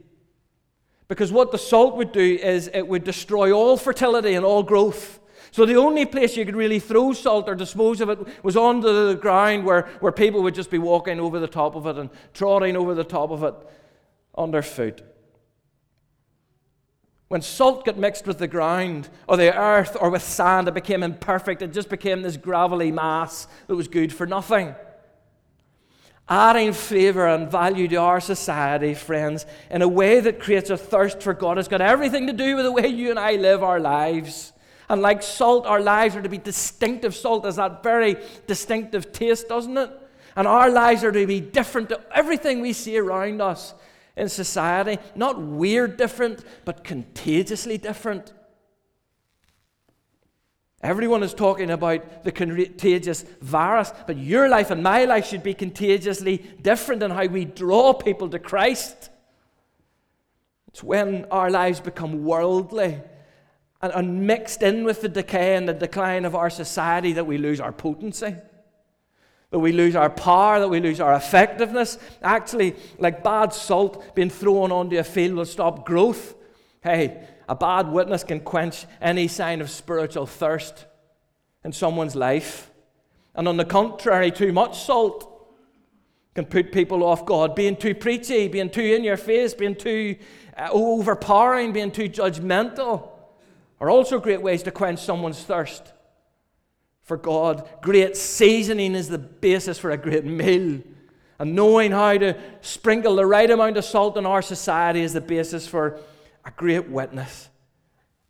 Because 1.08 1.32
what 1.32 1.50
the 1.50 1.58
salt 1.58 1.96
would 1.96 2.12
do 2.12 2.38
is 2.40 2.70
it 2.72 2.86
would 2.86 3.04
destroy 3.04 3.52
all 3.52 3.76
fertility 3.76 4.34
and 4.34 4.44
all 4.44 4.62
growth. 4.62 5.18
So 5.50 5.66
the 5.66 5.74
only 5.74 6.06
place 6.06 6.36
you 6.36 6.44
could 6.44 6.54
really 6.54 6.78
throw 6.78 7.12
salt 7.12 7.48
or 7.48 7.56
dispose 7.56 8.00
of 8.00 8.08
it 8.08 8.44
was 8.44 8.56
onto 8.56 9.08
the 9.08 9.14
ground 9.14 9.64
where, 9.64 9.88
where 9.98 10.12
people 10.12 10.42
would 10.42 10.54
just 10.54 10.70
be 10.70 10.78
walking 10.78 11.18
over 11.18 11.40
the 11.40 11.48
top 11.48 11.74
of 11.74 11.86
it 11.86 11.96
and 11.96 12.10
trotting 12.32 12.76
over 12.76 12.94
the 12.94 13.04
top 13.04 13.30
of 13.30 13.42
it 13.42 13.54
underfoot. 14.38 15.02
When 17.30 17.42
salt 17.42 17.84
got 17.84 17.96
mixed 17.96 18.26
with 18.26 18.38
the 18.38 18.48
ground 18.48 19.08
or 19.28 19.36
the 19.36 19.56
earth 19.56 19.96
or 20.00 20.10
with 20.10 20.24
sand, 20.24 20.66
it 20.66 20.74
became 20.74 21.04
imperfect. 21.04 21.62
It 21.62 21.72
just 21.72 21.88
became 21.88 22.22
this 22.22 22.36
gravelly 22.36 22.90
mass 22.90 23.46
that 23.68 23.76
was 23.76 23.86
good 23.86 24.12
for 24.12 24.26
nothing. 24.26 24.74
Adding 26.28 26.72
flavour 26.72 27.28
and 27.28 27.48
value 27.48 27.86
to 27.86 27.96
our 27.98 28.18
society, 28.18 28.94
friends, 28.94 29.46
in 29.70 29.80
a 29.80 29.86
way 29.86 30.18
that 30.18 30.40
creates 30.40 30.70
a 30.70 30.76
thirst 30.76 31.22
for 31.22 31.32
God 31.32 31.56
has 31.56 31.68
got 31.68 31.80
everything 31.80 32.26
to 32.26 32.32
do 32.32 32.56
with 32.56 32.64
the 32.64 32.72
way 32.72 32.88
you 32.88 33.10
and 33.10 33.18
I 33.18 33.36
live 33.36 33.62
our 33.62 33.78
lives. 33.78 34.52
And 34.88 35.00
like 35.00 35.22
salt, 35.22 35.66
our 35.66 35.80
lives 35.80 36.16
are 36.16 36.22
to 36.22 36.28
be 36.28 36.38
distinctive. 36.38 37.14
Salt 37.14 37.44
has 37.44 37.54
that 37.56 37.84
very 37.84 38.16
distinctive 38.48 39.12
taste, 39.12 39.48
doesn't 39.48 39.78
it? 39.78 39.90
And 40.34 40.48
our 40.48 40.68
lives 40.68 41.04
are 41.04 41.12
to 41.12 41.26
be 41.28 41.38
different 41.38 41.90
to 41.90 42.00
everything 42.12 42.60
we 42.60 42.72
see 42.72 42.98
around 42.98 43.40
us 43.40 43.72
in 44.20 44.28
society. 44.28 44.98
Not 45.16 45.40
weird 45.40 45.96
different, 45.96 46.44
but 46.64 46.84
contagiously 46.84 47.78
different. 47.78 48.32
Everyone 50.82 51.22
is 51.22 51.34
talking 51.34 51.70
about 51.70 52.24
the 52.24 52.32
contagious 52.32 53.22
virus, 53.40 53.92
but 54.06 54.16
your 54.16 54.48
life 54.48 54.70
and 54.70 54.82
my 54.82 55.04
life 55.04 55.26
should 55.26 55.42
be 55.42 55.54
contagiously 55.54 56.38
different 56.62 57.02
in 57.02 57.10
how 57.10 57.26
we 57.26 57.44
draw 57.44 57.92
people 57.92 58.28
to 58.30 58.38
Christ. 58.38 59.10
It's 60.68 60.82
when 60.82 61.26
our 61.30 61.50
lives 61.50 61.80
become 61.80 62.24
worldly 62.24 63.00
and, 63.82 64.26
mixed 64.26 64.62
in 64.62 64.84
with 64.84 65.02
the 65.02 65.08
decay 65.08 65.56
and 65.56 65.68
the 65.68 65.74
decline 65.74 66.24
of 66.24 66.34
our 66.34 66.50
society 66.50 67.14
that 67.14 67.26
we 67.26 67.38
lose 67.38 67.60
our 67.60 67.72
potency 67.72 68.36
that 69.50 69.58
we 69.58 69.72
lose 69.72 69.96
our 69.96 70.10
power, 70.10 70.60
that 70.60 70.68
we 70.68 70.80
lose 70.80 71.00
our 71.00 71.14
effectiveness. 71.14 71.98
Actually, 72.22 72.76
like 72.98 73.24
bad 73.24 73.52
salt 73.52 74.14
being 74.14 74.30
thrown 74.30 74.70
onto 74.70 74.98
a 74.98 75.04
field 75.04 75.34
will 75.34 75.44
stop 75.44 75.84
growth. 75.84 76.34
Hey, 76.82 77.26
a 77.48 77.54
bad 77.54 77.88
witness 77.88 78.22
can 78.22 78.40
quench 78.40 78.86
any 79.00 79.26
sign 79.26 79.60
of 79.60 79.70
spiritual 79.70 80.26
thirst 80.26 80.86
in 81.64 81.72
someone's 81.72 82.14
life. 82.14 82.70
And 83.34 83.48
on 83.48 83.56
the 83.56 83.64
contrary, 83.64 84.30
too 84.30 84.52
much 84.52 84.84
salt 84.84 85.26
can 86.34 86.44
put 86.44 86.70
people 86.70 87.02
off 87.02 87.26
God. 87.26 87.56
Being 87.56 87.76
too 87.76 87.94
preachy, 87.94 88.46
being 88.46 88.70
too 88.70 88.82
in 88.82 89.02
your 89.02 89.16
face, 89.16 89.52
being 89.52 89.74
too 89.74 90.16
uh, 90.56 90.68
overpowering, 90.70 91.72
being 91.72 91.90
too 91.90 92.08
judgmental 92.08 93.08
are 93.80 93.90
also 93.90 94.20
great 94.20 94.42
ways 94.42 94.62
to 94.62 94.70
quench 94.70 95.00
someone's 95.00 95.42
thirst 95.42 95.92
for 97.10 97.16
God. 97.16 97.68
Great 97.82 98.16
seasoning 98.16 98.94
is 98.94 99.08
the 99.08 99.18
basis 99.18 99.80
for 99.80 99.90
a 99.90 99.96
great 99.96 100.24
meal. 100.24 100.80
And 101.40 101.56
knowing 101.56 101.90
how 101.90 102.16
to 102.16 102.38
sprinkle 102.60 103.16
the 103.16 103.26
right 103.26 103.50
amount 103.50 103.76
of 103.76 103.84
salt 103.84 104.16
in 104.16 104.26
our 104.26 104.42
society 104.42 105.00
is 105.00 105.12
the 105.12 105.20
basis 105.20 105.66
for 105.66 105.98
a 106.44 106.52
great 106.52 106.88
witness. 106.88 107.48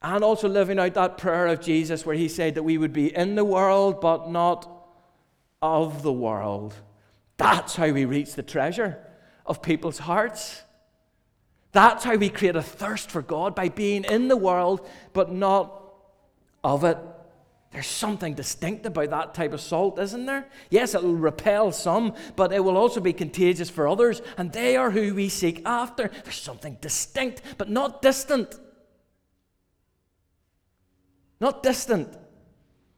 And 0.01 0.25
also 0.25 0.49
living 0.49 0.79
out 0.79 0.95
that 0.95 1.19
prayer 1.19 1.49
of 1.49 1.61
Jesus 1.61 2.07
where 2.07 2.17
he 2.17 2.27
said 2.27 2.55
that 2.55 2.63
we 2.63 2.79
would 2.79 2.95
be 2.95 3.15
in 3.15 3.35
the 3.35 3.45
world 3.45 4.01
but 4.01 4.31
not 4.31 4.67
of 5.61 6.03
the 6.03 6.11
world. 6.11 6.73
That's 7.37 7.77
how 7.77 7.91
we 7.91 8.07
reach 8.07 8.33
the 8.33 8.43
treasure 8.43 8.97
of 9.45 9.61
people's 9.61 9.99
hearts. 9.99 10.63
That's 11.73 12.03
how 12.03 12.17
we 12.17 12.31
create 12.31 12.57
a 12.57 12.63
thirst 12.63 13.11
for 13.11 13.21
God 13.21 13.55
by 13.55 13.69
being 13.69 14.05
in 14.05 14.29
the 14.29 14.39
world 14.39 14.89
but 15.13 15.31
not 15.31 15.83
of 16.65 16.83
it. 16.85 16.97
There's 17.73 17.87
something 17.87 18.35
distinct 18.35 18.85
about 18.85 19.11
that 19.11 19.35
type 19.35 19.53
of 19.53 19.61
salt, 19.61 19.99
isn't 20.01 20.27
there? 20.27 20.49
Yes, 20.71 20.95
it 20.95 21.05
will 21.05 21.15
repel 21.15 21.71
some, 21.71 22.15
but 22.35 22.53
it 22.53 22.65
will 22.65 22.77
also 22.77 23.01
be 23.01 23.13
contagious 23.13 23.71
for 23.71 23.87
others, 23.87 24.23
and 24.37 24.53
they 24.53 24.77
are 24.77 24.91
who 24.91 25.15
we 25.15 25.29
seek 25.29 25.63
after. 25.65 26.11
There's 26.25 26.35
something 26.35 26.79
distinct, 26.81 27.43
but 27.59 27.71
not 27.71 28.03
distant. 28.03 28.59
Not 31.41 31.63
distant. 31.63 32.17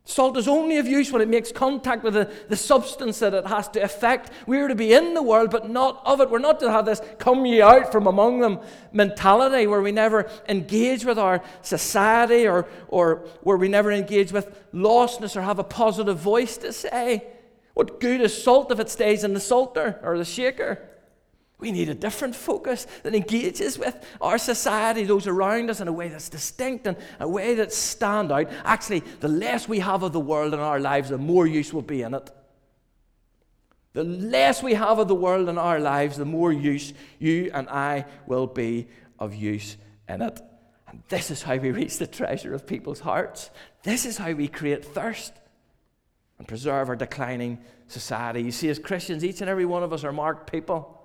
Salt 0.04 0.36
is 0.36 0.48
only 0.48 0.78
of 0.78 0.88
use 0.88 1.12
when 1.12 1.22
it 1.22 1.28
makes 1.28 1.52
contact 1.52 2.02
with 2.02 2.14
the, 2.14 2.30
the 2.48 2.56
substance 2.56 3.20
that 3.20 3.34
it 3.34 3.46
has 3.46 3.68
to 3.68 3.80
affect. 3.80 4.30
We 4.46 4.58
are 4.58 4.66
to 4.66 4.74
be 4.74 4.92
in 4.92 5.14
the 5.14 5.22
world, 5.22 5.50
but 5.50 5.70
not 5.70 6.02
of 6.04 6.20
it. 6.20 6.28
We're 6.28 6.40
not 6.40 6.58
to 6.60 6.72
have 6.72 6.86
this 6.86 7.00
come 7.18 7.46
ye 7.46 7.62
out 7.62 7.92
from 7.92 8.08
among 8.08 8.40
them 8.40 8.58
mentality 8.92 9.68
where 9.68 9.80
we 9.80 9.92
never 9.92 10.28
engage 10.48 11.04
with 11.04 11.18
our 11.18 11.40
society 11.62 12.48
or, 12.48 12.66
or 12.88 13.26
where 13.42 13.56
we 13.56 13.68
never 13.68 13.92
engage 13.92 14.32
with 14.32 14.72
lostness 14.72 15.36
or 15.36 15.42
have 15.42 15.60
a 15.60 15.64
positive 15.64 16.18
voice 16.18 16.56
to 16.58 16.72
say. 16.72 17.24
What 17.74 18.00
good 18.00 18.20
is 18.20 18.42
salt 18.42 18.72
if 18.72 18.80
it 18.80 18.90
stays 18.90 19.22
in 19.22 19.34
the 19.34 19.40
salter 19.40 20.00
or 20.02 20.18
the 20.18 20.24
shaker? 20.24 20.80
We 21.62 21.70
need 21.70 21.88
a 21.88 21.94
different 21.94 22.34
focus 22.34 22.88
that 23.04 23.14
engages 23.14 23.78
with 23.78 23.96
our 24.20 24.36
society, 24.36 25.04
those 25.04 25.28
around 25.28 25.70
us, 25.70 25.80
in 25.80 25.86
a 25.86 25.92
way 25.92 26.08
that's 26.08 26.28
distinct 26.28 26.88
and 26.88 26.96
a 27.20 27.28
way 27.28 27.54
that's 27.54 27.76
stand 27.76 28.32
out. 28.32 28.50
Actually, 28.64 29.04
the 29.20 29.28
less 29.28 29.68
we 29.68 29.78
have 29.78 30.02
of 30.02 30.12
the 30.12 30.18
world 30.18 30.54
in 30.54 30.60
our 30.60 30.80
lives, 30.80 31.08
the 31.10 31.18
more 31.18 31.46
use 31.46 31.72
we'll 31.72 31.82
be 31.82 32.02
in 32.02 32.14
it. 32.14 32.30
The 33.92 34.02
less 34.02 34.60
we 34.60 34.74
have 34.74 34.98
of 34.98 35.06
the 35.06 35.14
world 35.14 35.48
in 35.48 35.56
our 35.56 35.78
lives, 35.78 36.16
the 36.16 36.24
more 36.24 36.52
use 36.52 36.94
you 37.20 37.50
and 37.54 37.68
I 37.68 38.06
will 38.26 38.48
be 38.48 38.88
of 39.20 39.32
use 39.32 39.76
in 40.08 40.20
it. 40.20 40.40
And 40.88 41.00
this 41.08 41.30
is 41.30 41.42
how 41.42 41.56
we 41.56 41.70
reach 41.70 41.98
the 41.98 42.08
treasure 42.08 42.54
of 42.54 42.66
people's 42.66 43.00
hearts. 43.00 43.50
This 43.84 44.04
is 44.04 44.16
how 44.16 44.32
we 44.32 44.48
create 44.48 44.84
thirst. 44.84 45.32
and 46.38 46.48
preserve 46.48 46.88
our 46.88 46.96
declining 46.96 47.56
society. 47.86 48.42
You 48.42 48.50
see, 48.50 48.68
as 48.68 48.80
Christians, 48.80 49.24
each 49.24 49.40
and 49.40 49.48
every 49.48 49.64
one 49.64 49.84
of 49.84 49.92
us 49.92 50.02
are 50.02 50.10
marked 50.10 50.50
people. 50.50 51.01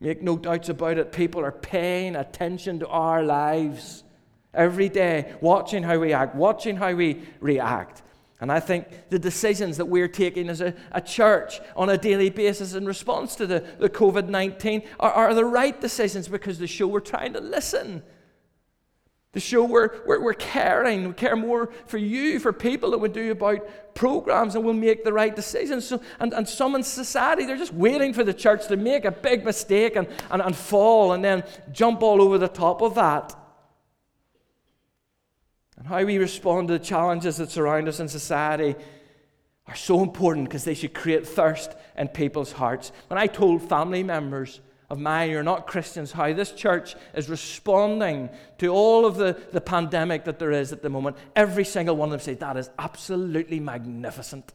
Make 0.00 0.22
no 0.22 0.36
doubts 0.36 0.68
about 0.68 0.98
it. 0.98 1.12
People 1.12 1.44
are 1.44 1.52
paying 1.52 2.16
attention 2.16 2.78
to 2.80 2.88
our 2.88 3.22
lives 3.22 4.04
every 4.52 4.88
day, 4.88 5.34
watching 5.40 5.82
how 5.82 5.98
we 5.98 6.12
act, 6.12 6.34
watching 6.34 6.76
how 6.76 6.92
we 6.94 7.22
react. 7.40 8.02
And 8.40 8.52
I 8.52 8.60
think 8.60 9.08
the 9.08 9.18
decisions 9.18 9.78
that 9.78 9.86
we're 9.86 10.08
taking 10.08 10.50
as 10.50 10.60
a, 10.60 10.74
a 10.92 11.00
church 11.00 11.60
on 11.74 11.88
a 11.88 11.96
daily 11.96 12.28
basis 12.28 12.74
in 12.74 12.84
response 12.84 13.34
to 13.36 13.46
the, 13.46 13.64
the 13.78 13.88
COVID 13.88 14.28
19 14.28 14.82
are, 15.00 15.12
are 15.12 15.34
the 15.34 15.44
right 15.44 15.80
decisions 15.80 16.28
because 16.28 16.58
they 16.58 16.66
show 16.66 16.86
we're 16.86 17.00
trying 17.00 17.32
to 17.32 17.40
listen. 17.40 18.02
To 19.36 19.40
show 19.40 19.64
we're, 19.64 19.90
we're, 20.06 20.22
we're 20.22 20.32
caring, 20.32 21.08
we 21.08 21.12
care 21.12 21.36
more 21.36 21.68
for 21.84 21.98
you, 21.98 22.40
for 22.40 22.54
people 22.54 22.92
that 22.92 22.98
we 22.98 23.10
do 23.10 23.32
about 23.32 23.68
programs, 23.94 24.54
and 24.54 24.64
we'll 24.64 24.72
make 24.72 25.04
the 25.04 25.12
right 25.12 25.36
decisions. 25.36 25.86
So, 25.86 26.00
and, 26.18 26.32
and 26.32 26.48
some 26.48 26.74
in 26.74 26.82
society, 26.82 27.44
they're 27.44 27.58
just 27.58 27.74
waiting 27.74 28.14
for 28.14 28.24
the 28.24 28.32
church 28.32 28.66
to 28.68 28.78
make 28.78 29.04
a 29.04 29.10
big 29.10 29.44
mistake 29.44 29.94
and, 29.94 30.08
and, 30.30 30.40
and 30.40 30.56
fall 30.56 31.12
and 31.12 31.22
then 31.22 31.44
jump 31.70 32.02
all 32.02 32.22
over 32.22 32.38
the 32.38 32.48
top 32.48 32.80
of 32.80 32.94
that. 32.94 33.36
And 35.76 35.86
how 35.86 36.02
we 36.02 36.16
respond 36.16 36.68
to 36.68 36.78
the 36.78 36.82
challenges 36.82 37.36
that 37.36 37.50
surround 37.50 37.88
us 37.88 38.00
in 38.00 38.08
society 38.08 38.74
are 39.66 39.76
so 39.76 40.02
important 40.02 40.48
because 40.48 40.64
they 40.64 40.72
should 40.72 40.94
create 40.94 41.28
thirst 41.28 41.72
in 41.98 42.08
people's 42.08 42.52
hearts. 42.52 42.90
When 43.08 43.18
I 43.18 43.26
told 43.26 43.68
family 43.68 44.02
members 44.02 44.62
of 44.88 44.98
mine 44.98 45.30
you're 45.30 45.42
not 45.42 45.66
Christians 45.66 46.12
how 46.12 46.32
this 46.32 46.52
church 46.52 46.94
is 47.14 47.28
responding 47.28 48.30
to 48.58 48.68
all 48.68 49.04
of 49.04 49.16
the, 49.16 49.40
the 49.52 49.60
pandemic 49.60 50.24
that 50.24 50.38
there 50.38 50.52
is 50.52 50.72
at 50.72 50.82
the 50.82 50.88
moment, 50.88 51.16
every 51.34 51.64
single 51.64 51.96
one 51.96 52.08
of 52.08 52.12
them 52.12 52.20
said, 52.20 52.40
That 52.40 52.56
is 52.56 52.70
absolutely 52.78 53.60
magnificent. 53.60 54.52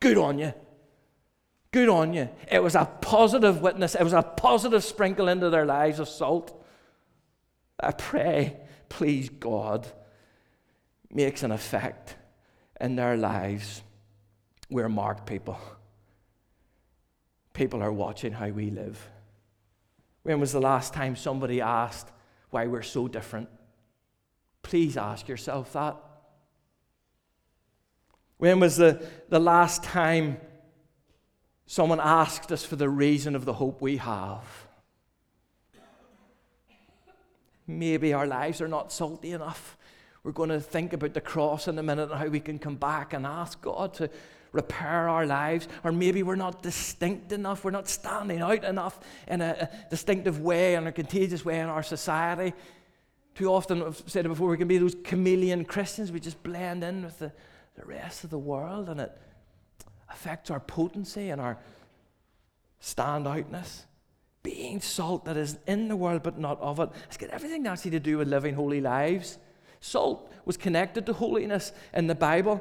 Good 0.00 0.18
on 0.18 0.38
you. 0.38 0.54
Good 1.72 1.88
on 1.88 2.12
you. 2.12 2.28
It 2.50 2.62
was 2.62 2.76
a 2.76 2.84
positive 3.00 3.60
witness, 3.60 3.94
it 3.94 4.04
was 4.04 4.12
a 4.12 4.22
positive 4.22 4.84
sprinkle 4.84 5.28
into 5.28 5.50
their 5.50 5.66
lives 5.66 5.98
of 5.98 6.08
salt. 6.08 6.60
I 7.80 7.90
pray, 7.90 8.56
please, 8.88 9.28
God 9.28 9.86
makes 11.10 11.42
an 11.42 11.50
effect 11.50 12.14
in 12.80 12.96
their 12.96 13.16
lives, 13.16 13.82
we're 14.70 14.88
marked 14.88 15.26
people. 15.26 15.58
People 17.52 17.82
are 17.82 17.92
watching 17.92 18.32
how 18.32 18.48
we 18.48 18.70
live. 18.70 19.08
When 20.24 20.40
was 20.40 20.52
the 20.52 20.60
last 20.60 20.92
time 20.92 21.16
somebody 21.16 21.60
asked 21.60 22.08
why 22.50 22.66
we're 22.66 22.82
so 22.82 23.08
different? 23.08 23.48
Please 24.62 24.96
ask 24.96 25.28
yourself 25.28 25.72
that. 25.74 25.96
When 28.38 28.58
was 28.58 28.78
the, 28.78 29.06
the 29.28 29.38
last 29.38 29.84
time 29.84 30.38
someone 31.66 32.00
asked 32.00 32.50
us 32.50 32.64
for 32.64 32.76
the 32.76 32.88
reason 32.88 33.36
of 33.36 33.44
the 33.44 33.52
hope 33.52 33.80
we 33.80 33.98
have? 33.98 34.44
Maybe 37.66 38.12
our 38.12 38.26
lives 38.26 38.60
are 38.60 38.68
not 38.68 38.92
salty 38.92 39.32
enough. 39.32 39.76
We're 40.22 40.32
going 40.32 40.50
to 40.50 40.60
think 40.60 40.94
about 40.94 41.12
the 41.12 41.20
cross 41.20 41.68
in 41.68 41.78
a 41.78 41.82
minute 41.82 42.10
and 42.10 42.18
how 42.18 42.28
we 42.28 42.40
can 42.40 42.58
come 42.58 42.76
back 42.76 43.12
and 43.12 43.26
ask 43.26 43.60
God 43.60 43.92
to 43.94 44.08
repair 44.54 45.08
our 45.08 45.26
lives. 45.26 45.68
Or 45.82 45.92
maybe 45.92 46.22
we're 46.22 46.36
not 46.36 46.62
distinct 46.62 47.32
enough, 47.32 47.64
we're 47.64 47.72
not 47.72 47.88
standing 47.88 48.40
out 48.40 48.64
enough 48.64 48.98
in 49.28 49.42
a, 49.42 49.68
distinctive 49.90 50.40
way, 50.40 50.76
in 50.76 50.86
a 50.86 50.92
contagious 50.92 51.44
way 51.44 51.58
in 51.58 51.66
our 51.66 51.82
society. 51.82 52.54
Too 53.34 53.48
often, 53.48 53.82
I've 53.82 54.02
said 54.06 54.24
it 54.24 54.28
before, 54.28 54.48
we 54.48 54.56
can 54.56 54.68
be 54.68 54.78
those 54.78 54.94
chameleon 55.02 55.64
Christians. 55.64 56.12
We 56.12 56.20
just 56.20 56.42
blend 56.42 56.84
in 56.84 57.04
with 57.04 57.18
the, 57.18 57.32
the 57.74 57.84
rest 57.84 58.22
of 58.24 58.30
the 58.30 58.38
world, 58.38 58.88
and 58.88 59.00
it 59.00 59.18
affects 60.08 60.50
our 60.50 60.60
potency 60.60 61.30
and 61.30 61.40
our 61.40 61.58
standoutness. 62.80 63.82
Being 64.44 64.80
salt 64.80 65.24
that 65.24 65.36
is 65.36 65.58
in 65.66 65.88
the 65.88 65.96
world 65.96 66.22
but 66.22 66.38
not 66.38 66.60
of 66.60 66.78
it. 66.78 66.90
It's 67.06 67.16
got 67.16 67.30
everything 67.30 67.66
actually 67.66 67.92
to 67.92 68.00
do 68.00 68.18
with 68.18 68.28
living 68.28 68.54
holy 68.54 68.80
lives. 68.80 69.38
Salt 69.80 70.30
was 70.44 70.56
connected 70.56 71.06
to 71.06 71.14
holiness 71.14 71.72
in 71.94 72.06
the 72.06 72.14
Bible 72.14 72.60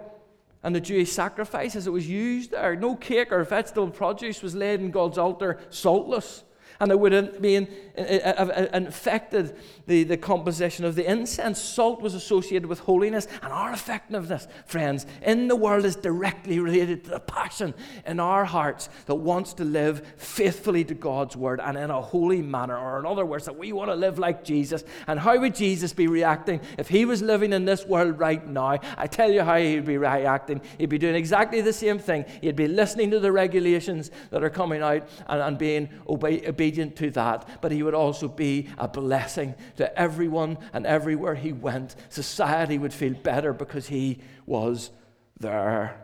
and 0.64 0.74
the 0.74 0.82
Jewish 0.82 1.12
sacrifices. 1.12 1.86
It 1.88 1.92
was 1.92 2.10
used 2.10 2.52
there. 2.52 2.76
No 2.76 2.96
cake 2.96 3.32
or 3.32 3.44
vegetable 3.44 3.90
produce 3.90 4.42
was 4.42 4.56
laid 4.56 4.80
in 4.80 4.92
God's 4.92 5.18
altar 5.18 5.60
saltless 5.70 6.44
and 6.84 6.92
it 6.92 7.00
would 7.00 7.14
have 7.14 7.42
been, 7.42 7.66
uh, 7.98 8.02
uh, 8.02 8.46
uh, 8.46 8.68
infected 8.74 9.56
the, 9.88 10.04
the 10.04 10.18
composition 10.18 10.84
of 10.84 10.96
the 10.96 11.10
incense. 11.10 11.62
Salt 11.62 12.02
was 12.02 12.14
associated 12.14 12.66
with 12.66 12.80
holiness, 12.80 13.26
and 13.42 13.54
our 13.54 13.72
effectiveness, 13.72 14.50
friends, 14.66 15.06
in 15.22 15.48
the 15.48 15.56
world 15.56 15.86
is 15.86 15.96
directly 15.96 16.60
related 16.60 17.06
to 17.06 17.12
the 17.12 17.22
passion 17.22 17.74
in 18.06 18.20
our 18.20 18.44
hearts 18.44 18.90
that 19.06 19.16
wants 19.16 19.54
to 19.54 19.64
live 19.64 20.06
faithfully 20.18 20.84
to 20.84 20.94
God's 20.94 21.38
word 21.38 21.62
and 21.64 21.78
in 21.78 21.90
a 21.90 22.02
holy 22.02 22.42
manner, 22.42 22.78
or 22.78 23.00
in 23.00 23.06
other 23.06 23.26
words, 23.26 23.46
that 23.46 23.58
we 23.58 23.72
want 23.72 23.90
to 23.90 23.96
live 23.96 24.20
like 24.20 24.44
Jesus. 24.44 24.84
And 25.08 25.18
how 25.18 25.40
would 25.40 25.56
Jesus 25.56 25.94
be 25.94 26.08
reacting 26.08 26.60
if 26.78 26.90
he 26.90 27.06
was 27.06 27.22
living 27.22 27.54
in 27.54 27.64
this 27.64 27.86
world 27.86 28.20
right 28.20 28.46
now? 28.46 28.80
I 28.98 29.08
tell 29.08 29.32
you 29.32 29.42
how 29.44 29.56
he'd 29.56 29.86
be 29.86 29.98
reacting. 29.98 30.60
He'd 30.78 30.90
be 30.90 30.98
doing 30.98 31.16
exactly 31.16 31.62
the 31.62 31.72
same 31.72 31.98
thing. 31.98 32.26
He'd 32.42 32.58
be 32.58 32.68
listening 32.68 33.10
to 33.12 33.22
the 33.22 33.32
regulations 33.32 34.12
that 34.32 34.44
are 34.44 34.50
coming 34.50 34.82
out 34.82 35.08
and, 35.28 35.42
and 35.42 35.58
being 35.58 35.88
obedient 36.10 36.73
obedient 36.74 36.96
to 36.98 37.12
that, 37.12 37.62
but 37.62 37.72
he 37.72 37.84
would 37.84 37.94
also 37.94 38.28
be 38.28 38.68
a 38.78 38.88
blessing 38.88 39.56
to 39.78 40.00
everyone 40.00 40.58
and 40.74 40.86
everywhere 40.86 41.36
he 41.36 41.54
went. 41.54 41.96
Society 42.10 42.78
would 42.78 42.94
feel 42.94 43.14
better 43.14 43.54
because 43.54 43.88
he 43.88 44.20
was 44.46 44.92
there. 45.40 46.00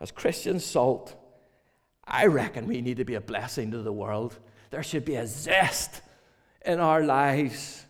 As 0.00 0.12
Christian 0.12 0.60
salt, 0.60 1.14
I 2.04 2.26
reckon 2.26 2.66
we 2.66 2.80
need 2.80 2.98
to 2.98 3.04
be 3.04 3.14
a 3.14 3.20
blessing 3.20 3.70
to 3.70 3.82
the 3.82 3.92
world. 3.92 4.38
There 4.70 4.82
should 4.82 5.04
be 5.04 5.16
a 5.16 5.26
zest 5.26 6.02
in 6.64 6.78
our 6.78 7.02
lives 7.02 7.83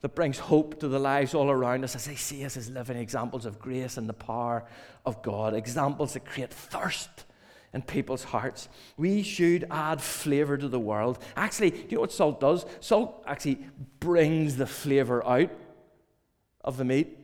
that 0.00 0.14
brings 0.14 0.38
hope 0.38 0.78
to 0.80 0.88
the 0.88 0.98
lives 0.98 1.34
all 1.34 1.50
around 1.50 1.84
us 1.84 1.96
as 1.96 2.04
they 2.04 2.14
see 2.14 2.44
us 2.44 2.56
as 2.56 2.70
living 2.70 2.96
examples 2.96 3.44
of 3.44 3.58
grace 3.58 3.96
and 3.96 4.08
the 4.08 4.14
power 4.14 4.64
of 5.04 5.22
God, 5.22 5.54
examples 5.54 6.12
that 6.12 6.24
create 6.24 6.52
thirst 6.52 7.24
in 7.72 7.82
people's 7.82 8.24
hearts. 8.24 8.68
We 8.96 9.22
should 9.22 9.66
add 9.70 10.00
flavor 10.00 10.56
to 10.56 10.68
the 10.68 10.78
world. 10.78 11.18
Actually, 11.36 11.70
do 11.70 11.76
you 11.88 11.94
know 11.96 12.02
what 12.02 12.12
salt 12.12 12.40
does? 12.40 12.64
Salt 12.80 13.22
actually 13.26 13.58
brings 14.00 14.56
the 14.56 14.66
flavor 14.66 15.26
out 15.26 15.50
of 16.64 16.76
the 16.76 16.84
meat. 16.84 17.18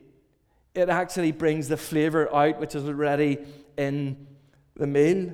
It 0.73 0.89
actually 0.89 1.31
brings 1.31 1.69
the 1.69 1.77
flavor 1.77 2.33
out 2.35 2.59
which 2.59 2.75
is 2.75 2.83
already 2.85 3.39
in 3.77 4.27
the 4.75 4.87
meal. 4.87 5.33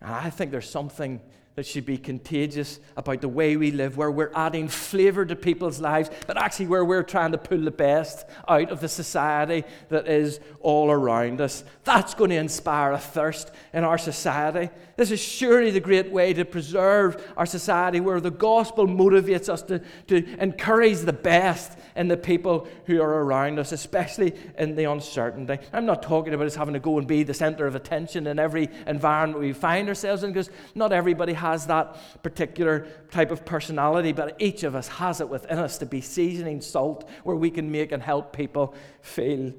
And 0.00 0.14
I 0.14 0.30
think 0.30 0.50
there's 0.50 0.70
something 0.70 1.20
that 1.56 1.66
should 1.66 1.84
be 1.84 1.98
contagious 1.98 2.78
about 2.96 3.20
the 3.20 3.28
way 3.28 3.56
we 3.56 3.70
live, 3.70 3.96
where 3.96 4.10
we're 4.10 4.32
adding 4.34 4.68
flavor 4.68 5.26
to 5.26 5.34
people's 5.34 5.80
lives, 5.80 6.08
but 6.26 6.36
actually 6.36 6.66
where 6.66 6.84
we're 6.84 7.02
trying 7.02 7.32
to 7.32 7.38
pull 7.38 7.60
the 7.60 7.70
best 7.70 8.24
out 8.48 8.70
of 8.70 8.80
the 8.80 8.88
society 8.88 9.64
that 9.88 10.06
is 10.06 10.40
all 10.60 10.90
around 10.90 11.40
us. 11.40 11.64
That's 11.84 12.14
going 12.14 12.30
to 12.30 12.36
inspire 12.36 12.92
a 12.92 12.98
thirst 12.98 13.50
in 13.72 13.84
our 13.84 13.98
society. 13.98 14.70
This 14.96 15.10
is 15.10 15.20
surely 15.20 15.70
the 15.70 15.80
great 15.80 16.10
way 16.10 16.32
to 16.34 16.44
preserve 16.44 17.32
our 17.36 17.46
society, 17.46 18.00
where 18.00 18.20
the 18.20 18.30
gospel 18.30 18.86
motivates 18.86 19.48
us 19.48 19.62
to, 19.62 19.80
to 20.06 20.24
encourage 20.40 20.98
the 21.00 21.12
best 21.12 21.76
in 21.96 22.06
the 22.08 22.16
people 22.16 22.68
who 22.86 23.02
are 23.02 23.24
around 23.24 23.58
us, 23.58 23.72
especially 23.72 24.34
in 24.56 24.76
the 24.76 24.84
uncertainty. 24.84 25.58
I'm 25.72 25.86
not 25.86 26.02
talking 26.02 26.32
about 26.32 26.46
us 26.46 26.54
having 26.54 26.74
to 26.74 26.80
go 26.80 26.98
and 26.98 27.08
be 27.08 27.24
the 27.24 27.34
center 27.34 27.66
of 27.66 27.74
attention 27.74 28.28
in 28.28 28.38
every 28.38 28.68
environment 28.86 29.40
we 29.40 29.52
find 29.52 29.88
ourselves 29.88 30.22
in, 30.22 30.30
because 30.30 30.50
not 30.76 30.92
everybody 30.92 31.32
has 31.32 31.49
has 31.50 31.66
that 31.66 31.96
particular 32.22 32.86
type 33.10 33.30
of 33.30 33.44
personality, 33.44 34.12
but 34.12 34.36
each 34.38 34.62
of 34.62 34.74
us 34.74 34.88
has 34.88 35.20
it 35.20 35.28
within 35.28 35.58
us 35.58 35.78
to 35.78 35.86
be 35.86 36.00
seasoning 36.00 36.60
salt 36.60 37.08
where 37.24 37.36
we 37.36 37.50
can 37.50 37.70
make 37.70 37.92
and 37.92 38.02
help 38.02 38.32
people 38.32 38.74
feel 39.02 39.52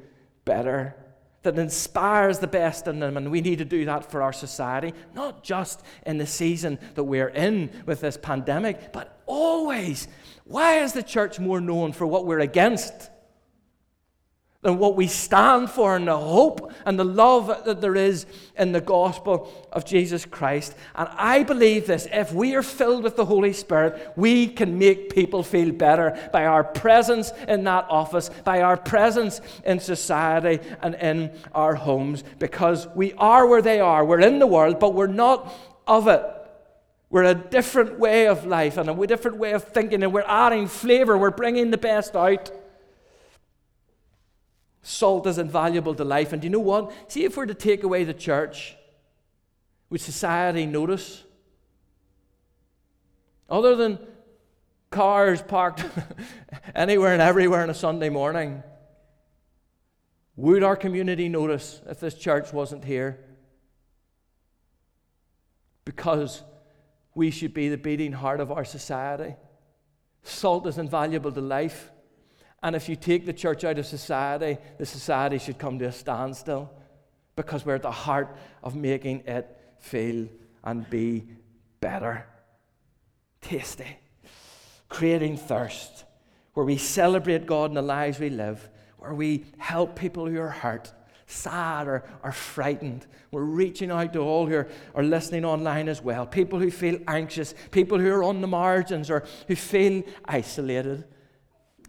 better. 0.46 0.96
That 1.44 1.58
inspires 1.58 2.40
the 2.40 2.48
best 2.48 2.88
in 2.88 3.00
them, 3.00 3.18
and 3.18 3.32
we 3.32 3.42
need 3.42 3.58
to 3.60 3.66
do 3.66 3.86
that 3.86 4.10
for 4.12 4.22
our 4.22 4.34
society, 4.34 4.94
not 5.16 5.44
just 5.44 5.82
in 6.06 6.18
the 6.18 6.28
season 6.28 6.78
that 6.94 7.04
we're 7.04 7.30
in 7.30 7.72
with 7.86 8.02
this 8.02 8.16
pandemic, 8.16 8.94
but 8.94 9.20
always. 9.26 10.08
Why 10.46 10.80
is 10.80 10.94
the 10.94 11.04
church 11.04 11.40
more 11.40 11.62
known 11.62 11.94
for 11.94 12.06
what 12.06 12.26
we're 12.26 12.40
against? 12.40 13.11
Than 14.62 14.78
what 14.78 14.96
we 14.96 15.08
stand 15.08 15.70
for 15.70 15.96
and 15.96 16.08
the 16.08 16.18
hope 16.18 16.72
and 16.86 16.98
the 16.98 17.04
love 17.04 17.66
that 17.66 17.82
there 17.82 17.96
is 17.96 18.28
in 18.58 18.72
the 18.72 18.82
gospel 18.82 19.52
of 19.72 19.86
Jesus 19.86 20.24
Christ. 20.26 20.76
And 20.94 21.10
I 21.14 21.42
believe 21.44 21.88
this 21.88 22.08
if 22.12 22.32
we 22.32 22.56
are 22.56 22.62
filled 22.62 23.04
with 23.04 23.16
the 23.16 23.26
Holy 23.26 23.54
Spirit, 23.54 24.14
we 24.16 24.48
can 24.48 24.78
make 24.78 25.14
people 25.14 25.42
feel 25.42 25.72
better 25.72 26.30
by 26.32 26.46
our 26.46 26.64
presence 26.64 27.32
in 27.48 27.64
that 27.64 27.88
office, 27.90 28.30
by 28.44 28.62
our 28.62 28.78
presence 28.78 29.42
in 29.66 29.80
society 29.80 30.60
and 30.82 30.94
in 30.96 31.32
our 31.54 31.74
homes, 31.74 32.24
because 32.38 32.88
we 32.90 33.14
are 33.14 33.48
where 33.48 33.64
they 33.64 33.80
are. 33.80 34.06
We're 34.06 34.20
in 34.20 34.38
the 34.38 34.48
world, 34.48 34.80
but 34.80 34.94
we're 34.94 35.08
not 35.08 35.52
of 35.88 36.08
it. 36.08 36.24
We're 37.10 37.24
a 37.24 37.36
different 37.36 38.00
way 38.00 38.28
of 38.28 38.46
life 38.46 38.78
and 38.78 38.90
a 38.90 39.08
different 39.08 39.38
way 39.38 39.54
of 39.54 39.64
thinking, 39.64 40.04
and 40.04 40.14
we're 40.14 40.22
adding 40.22 40.68
flavor, 40.68 41.18
we're 41.18 41.32
bringing 41.32 41.72
the 41.72 41.78
best 41.78 42.16
out. 42.16 42.52
Salt 44.82 45.28
is 45.28 45.38
invaluable 45.38 45.94
to 45.96 46.04
life. 46.04 46.34
And 46.34 46.44
you 46.44 46.50
know 46.50 46.60
what? 46.60 46.92
See, 47.08 47.24
if 47.24 47.38
we're 47.38 47.46
to 47.46 47.54
take 47.54 47.84
away 47.84 48.04
the 48.04 48.14
church, 48.14 48.76
would 49.90 50.02
society 50.02 50.66
notice? 50.66 51.24
Other 53.50 53.76
than 53.76 54.00
cars 54.90 55.42
parked 55.42 55.86
anywhere 56.76 57.14
and 57.14 57.22
everywhere 57.22 57.62
on 57.62 57.70
a 57.70 57.74
Sunday 57.74 58.10
morning, 58.10 58.64
would 60.36 60.64
our 60.64 60.76
community 60.76 61.30
notice 61.30 61.82
if 61.88 62.00
this 62.00 62.16
church 62.16 62.52
wasn't 62.54 62.84
here? 62.84 63.20
Because 65.86 66.42
we 67.14 67.30
should 67.30 67.54
be 67.54 67.70
the 67.70 67.78
beating 67.78 68.14
heart 68.14 68.40
of 68.40 68.52
our 68.52 68.66
society. 68.66 69.36
Salt 70.24 70.66
is 70.68 70.78
invaluable 70.78 71.32
to 71.32 71.42
life. 71.42 71.92
And 72.64 72.76
if 72.76 72.88
you 72.88 72.96
take 72.96 73.26
the 73.26 73.34
church 73.34 73.64
out 73.64 73.80
of 73.80 73.86
society, 73.86 74.58
the 74.78 74.86
society 74.86 75.40
should 75.40 75.58
come 75.58 75.80
to 75.80 75.86
a 75.86 75.92
standstill 75.92 76.72
because 77.36 77.66
we're 77.66 77.76
at 77.76 77.82
the 77.82 77.92
heart 77.92 78.36
of 78.62 78.76
making 78.76 79.24
it 79.26 79.58
feel 79.80 80.28
and 80.64 80.88
be 80.90 81.28
better. 81.80 82.26
Tasty. 83.42 83.98
Creating 84.90 85.38
thirst, 85.38 86.04
where 86.54 86.66
we 86.66 86.78
celebrate 86.78 87.48
God 87.48 87.72
in 87.72 87.76
the 87.76 87.82
lives 87.82 88.20
we 88.20 88.30
live, 88.30 88.70
where 88.98 89.14
we 89.14 89.46
help 89.58 89.96
people 89.96 90.28
who 90.28 90.40
are 90.40 90.50
hurt, 90.50 90.94
sad, 91.26 91.88
or, 91.88 92.04
or 92.24 92.32
frightened. 92.32 93.08
We're 93.32 93.42
reaching 93.42 93.90
out 93.90 94.14
to 94.14 94.20
all 94.20 94.46
who 94.46 94.56
are, 94.56 94.68
are 94.94 95.04
listening 95.04 95.46
online 95.46 95.88
as 95.88 96.02
well. 96.02 96.28
People 96.28 96.60
who 96.60 96.70
feel 96.70 97.00
anxious, 97.08 97.56
people 97.72 97.98
who 97.98 98.12
are 98.12 98.24
on 98.24 98.42
the 98.42 98.48
margins, 98.48 99.10
or 99.10 99.24
who 99.48 99.56
feel 99.56 100.04
isolated 100.26 101.06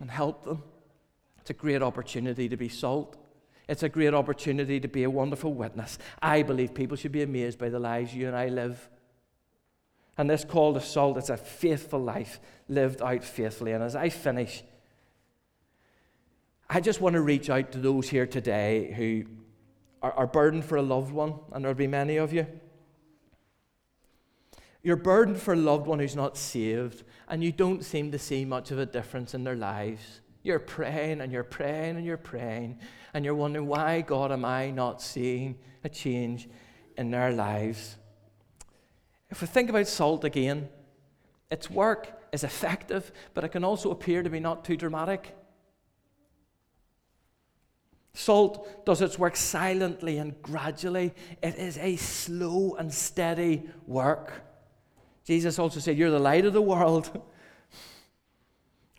and 0.03 0.11
help 0.11 0.45
them. 0.45 0.63
It's 1.41 1.51
a 1.51 1.55
great 1.55 1.81
opportunity 1.81 2.49
to 2.49 2.57
be 2.57 2.69
salt. 2.69 3.17
It's 3.69 3.85
a 3.85 3.89
great 3.89 4.13
opportunity 4.13 4.81
to 4.81 4.89
be 4.89 5.05
a 5.05 5.11
wonderful 5.11 5.55
witness. 5.55 5.97
I 6.21 6.43
believe 6.43 6.75
people 6.75 6.97
should 6.97 7.13
be 7.13 7.23
amazed 7.23 7.59
by 7.59 7.69
the 7.69 7.79
lives 7.79 8.13
you 8.13 8.27
and 8.27 8.37
I 8.37 8.49
live. 8.49 8.91
And 10.19 10.29
this 10.29 10.45
call 10.45 10.75
to 10.75 10.81
salt 10.81 11.19
is 11.19 11.31
a 11.31 11.37
faithful 11.37 12.01
life 12.01 12.41
lived 12.69 13.01
out 13.01 13.23
faithfully. 13.23 13.73
And 13.73 13.83
as 13.83 13.95
I 13.95 14.09
finish, 14.09 14.65
I 16.69 16.81
just 16.81 17.01
want 17.01 17.15
to 17.15 17.23
reach 17.23 17.49
out 17.49 17.71
to 17.73 17.79
those 17.79 18.09
here 18.09 18.27
today 18.27 18.93
who 18.93 19.25
are, 20.03 20.13
are 20.13 20.27
burdened 20.27 20.65
for 20.65 20.77
a 20.77 20.83
loved 20.83 21.13
one, 21.13 21.35
and 21.53 21.65
there'll 21.65 21.77
be 21.77 21.87
many 21.87 22.17
of 22.17 22.33
you. 22.33 22.47
You're 24.83 24.97
burdened 24.97 25.41
for 25.41 25.55
a 25.55 25.57
loved 25.57 25.87
one 25.87 26.01
who's 26.01 26.17
not 26.17 26.37
saved, 26.37 27.05
and 27.29 27.43
you 27.43 27.53
don't 27.53 27.85
seem 27.85 28.11
to 28.11 28.19
see 28.19 28.45
much 28.45 28.71
of 28.73 28.79
a 28.79 28.87
difference 28.87 29.33
in 29.33 29.45
their 29.45 29.55
lives. 29.55 30.21
You're 30.43 30.59
praying 30.59 31.21
and 31.21 31.33
you're 31.33 31.45
praying 31.45 31.97
and 31.97 32.05
you're 32.05 32.17
praying, 32.17 32.81
and 33.15 33.25
you're 33.25 33.35
wondering, 33.35 33.69
why, 33.69 34.01
God, 34.01 34.33
am 34.33 34.45
I 34.45 34.71
not 34.71 35.01
seeing 35.01 35.57
a 35.85 35.89
change 35.89 36.49
in 36.97 37.13
their 37.13 37.31
lives? 37.31 37.97
If 39.31 39.41
we 39.41 39.47
think 39.47 39.71
about 39.71 39.87
salt 39.87 40.25
again, 40.25 40.69
its 41.51 41.71
work 41.71 42.09
is 42.33 42.43
effective, 42.43 43.13
but 43.35 43.45
it 43.45 43.51
can 43.51 43.63
also 43.63 43.93
appear 43.93 44.23
to 44.23 44.31
be 44.31 44.41
not 44.41 44.65
too 44.65 44.77
dramatic. 44.77 45.37
Salt 48.15 48.85
does 48.85 49.01
its 49.01 49.19
work 49.19 49.37
silently 49.37 50.19
and 50.19 50.41
gradually. 50.43 51.15
It 51.43 51.55
is 51.55 51.79
a 51.79 51.97
slow 51.97 52.75
and 52.75 52.93
steady 52.93 53.63
work. 53.87 54.43
Jesus 55.25 55.59
also 55.59 55.81
said, 55.81 55.97
You're 55.97 56.11
the 56.11 56.19
light 56.19 56.45
of 56.45 56.53
the 56.53 56.63
world. 56.63 57.11
And 57.15 57.23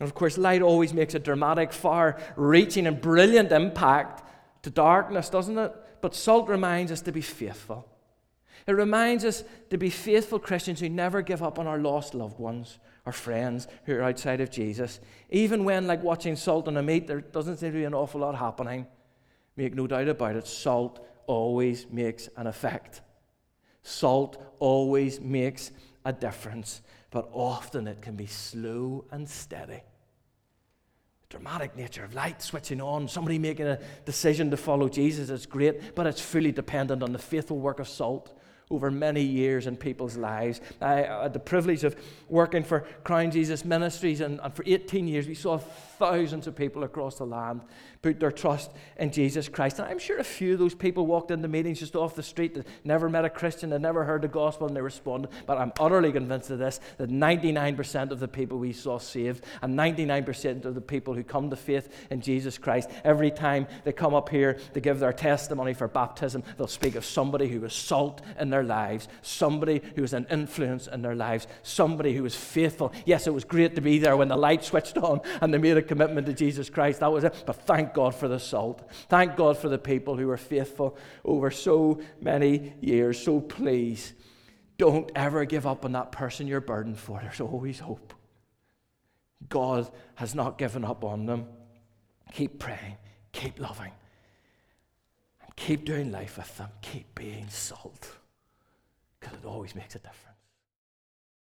of 0.08 0.14
course, 0.14 0.38
light 0.38 0.62
always 0.62 0.94
makes 0.94 1.14
a 1.14 1.18
dramatic, 1.18 1.72
far 1.72 2.18
reaching, 2.36 2.86
and 2.86 3.00
brilliant 3.00 3.52
impact 3.52 4.22
to 4.62 4.70
darkness, 4.70 5.28
doesn't 5.28 5.58
it? 5.58 5.72
But 6.00 6.14
salt 6.14 6.48
reminds 6.48 6.90
us 6.92 7.00
to 7.02 7.12
be 7.12 7.20
faithful. 7.20 7.88
It 8.66 8.72
reminds 8.72 9.24
us 9.24 9.44
to 9.70 9.76
be 9.76 9.90
faithful 9.90 10.38
Christians 10.38 10.80
who 10.80 10.88
never 10.88 11.20
give 11.20 11.42
up 11.42 11.58
on 11.58 11.66
our 11.66 11.78
lost 11.78 12.14
loved 12.14 12.38
ones, 12.38 12.78
our 13.04 13.12
friends 13.12 13.68
who 13.84 13.94
are 13.94 14.02
outside 14.02 14.40
of 14.40 14.50
Jesus. 14.50 15.00
Even 15.28 15.64
when, 15.64 15.86
like 15.86 16.02
watching 16.02 16.36
salt 16.36 16.66
on 16.68 16.76
a 16.78 16.82
meat, 16.82 17.06
there 17.06 17.20
doesn't 17.20 17.58
seem 17.58 17.72
to 17.72 17.78
be 17.78 17.84
an 17.84 17.94
awful 17.94 18.22
lot 18.22 18.34
happening. 18.34 18.86
Make 19.56 19.74
no 19.74 19.86
doubt 19.86 20.08
about 20.08 20.36
it, 20.36 20.46
salt 20.46 21.06
always 21.26 21.86
makes 21.90 22.28
an 22.36 22.46
effect. 22.46 23.02
Salt 23.82 24.42
always 24.58 25.20
makes 25.20 25.70
a 26.04 26.12
difference 26.12 26.82
but 27.14 27.28
often 27.32 27.86
it 27.86 28.02
can 28.02 28.16
be 28.16 28.26
slow 28.26 29.04
and 29.12 29.30
steady. 29.30 29.80
The 31.20 31.38
dramatic 31.38 31.76
nature 31.76 32.04
of 32.04 32.12
light 32.12 32.42
switching 32.42 32.80
on, 32.80 33.06
somebody 33.06 33.38
making 33.38 33.68
a 33.68 33.78
decision 34.04 34.50
to 34.50 34.56
follow 34.56 34.88
Jesus 34.88 35.30
is 35.30 35.46
great, 35.46 35.94
but 35.94 36.08
it's 36.08 36.20
fully 36.20 36.50
dependent 36.50 37.04
on 37.04 37.12
the 37.12 37.18
faithful 37.20 37.60
work 37.60 37.78
of 37.78 37.88
salt 37.88 38.36
over 38.68 38.90
many 38.90 39.22
years 39.22 39.68
in 39.68 39.76
people's 39.76 40.16
lives. 40.16 40.60
I 40.80 41.02
had 41.02 41.32
the 41.32 41.38
privilege 41.38 41.84
of 41.84 41.94
working 42.28 42.64
for 42.64 42.80
Crown 43.04 43.30
Jesus 43.30 43.64
Ministries, 43.64 44.20
and, 44.20 44.40
and 44.40 44.52
for 44.52 44.64
18 44.66 45.06
years 45.06 45.28
we 45.28 45.34
saw 45.34 45.58
thousands 45.98 46.46
of 46.46 46.56
people 46.56 46.84
across 46.84 47.16
the 47.16 47.26
land 47.26 47.62
put 48.02 48.20
their 48.20 48.30
trust 48.30 48.70
in 48.98 49.10
Jesus 49.10 49.48
Christ. 49.48 49.78
And 49.78 49.88
I'm 49.88 49.98
sure 49.98 50.18
a 50.18 50.24
few 50.24 50.52
of 50.52 50.58
those 50.58 50.74
people 50.74 51.06
walked 51.06 51.30
into 51.30 51.48
meetings 51.48 51.80
just 51.80 51.96
off 51.96 52.14
the 52.14 52.22
street 52.22 52.54
that 52.54 52.66
never 52.84 53.08
met 53.08 53.24
a 53.24 53.30
Christian, 53.30 53.70
that 53.70 53.80
never 53.80 54.04
heard 54.04 54.20
the 54.20 54.28
gospel, 54.28 54.66
and 54.66 54.76
they 54.76 54.82
responded. 54.82 55.30
But 55.46 55.56
I'm 55.56 55.72
utterly 55.80 56.12
convinced 56.12 56.50
of 56.50 56.58
this 56.58 56.80
that 56.98 57.08
99% 57.08 58.10
of 58.10 58.20
the 58.20 58.28
people 58.28 58.58
we 58.58 58.74
saw 58.74 58.98
saved, 58.98 59.44
and 59.62 59.78
99% 59.78 60.66
of 60.66 60.74
the 60.74 60.82
people 60.82 61.14
who 61.14 61.24
come 61.24 61.48
to 61.48 61.56
faith 61.56 61.88
in 62.10 62.20
Jesus 62.20 62.58
Christ, 62.58 62.90
every 63.04 63.30
time 63.30 63.66
they 63.84 63.92
come 63.92 64.14
up 64.14 64.28
here 64.28 64.58
to 64.74 64.80
give 64.80 65.00
their 65.00 65.12
testimony 65.12 65.72
for 65.72 65.88
baptism, 65.88 66.42
they'll 66.58 66.66
speak 66.66 66.96
of 66.96 67.06
somebody 67.06 67.48
who 67.48 67.60
was 67.60 67.72
salt 67.72 68.20
in 68.38 68.50
their 68.50 68.64
lives, 68.64 69.08
somebody 69.22 69.80
who 69.94 70.02
was 70.02 70.12
an 70.12 70.26
influence 70.30 70.86
in 70.88 71.00
their 71.00 71.14
lives, 71.14 71.46
somebody 71.62 72.14
who 72.14 72.22
was 72.22 72.34
faithful. 72.34 72.92
Yes, 73.06 73.26
it 73.26 73.32
was 73.32 73.44
great 73.44 73.74
to 73.76 73.80
be 73.80 73.98
there 73.98 74.16
when 74.16 74.28
the 74.28 74.36
light 74.36 74.62
switched 74.62 74.98
on 74.98 75.22
and 75.40 75.54
they 75.54 75.58
made 75.58 75.78
a 75.78 75.82
commitment 75.84 76.26
to 76.26 76.32
Jesus 76.32 76.68
Christ. 76.68 77.00
That 77.00 77.12
was 77.12 77.24
it. 77.24 77.44
But 77.46 77.62
thank 77.62 77.94
God 77.94 78.14
for 78.14 78.28
the 78.28 78.38
salt. 78.38 78.90
Thank 79.08 79.36
God 79.36 79.56
for 79.56 79.68
the 79.68 79.78
people 79.78 80.16
who 80.16 80.26
were 80.26 80.36
faithful 80.36 80.96
over 81.24 81.50
so 81.50 82.00
many 82.20 82.74
years. 82.80 83.22
So 83.22 83.40
please, 83.40 84.14
don't 84.76 85.10
ever 85.14 85.44
give 85.44 85.66
up 85.66 85.84
on 85.84 85.92
that 85.92 86.10
person 86.10 86.46
you're 86.46 86.60
burdened 86.60 86.98
for. 86.98 87.20
There's 87.20 87.40
always 87.40 87.78
hope. 87.78 88.12
God 89.48 89.90
has 90.16 90.34
not 90.34 90.58
given 90.58 90.84
up 90.84 91.04
on 91.04 91.26
them. 91.26 91.46
Keep 92.32 92.58
praying, 92.58 92.96
keep 93.30 93.60
loving, 93.60 93.92
and 95.42 95.54
keep 95.54 95.84
doing 95.84 96.10
life 96.10 96.38
with 96.38 96.56
them. 96.56 96.70
Keep 96.80 97.14
being 97.14 97.48
salt, 97.48 98.16
because 99.20 99.36
it 99.36 99.44
always 99.44 99.74
makes 99.74 99.94
a 99.94 99.98
difference. 99.98 100.33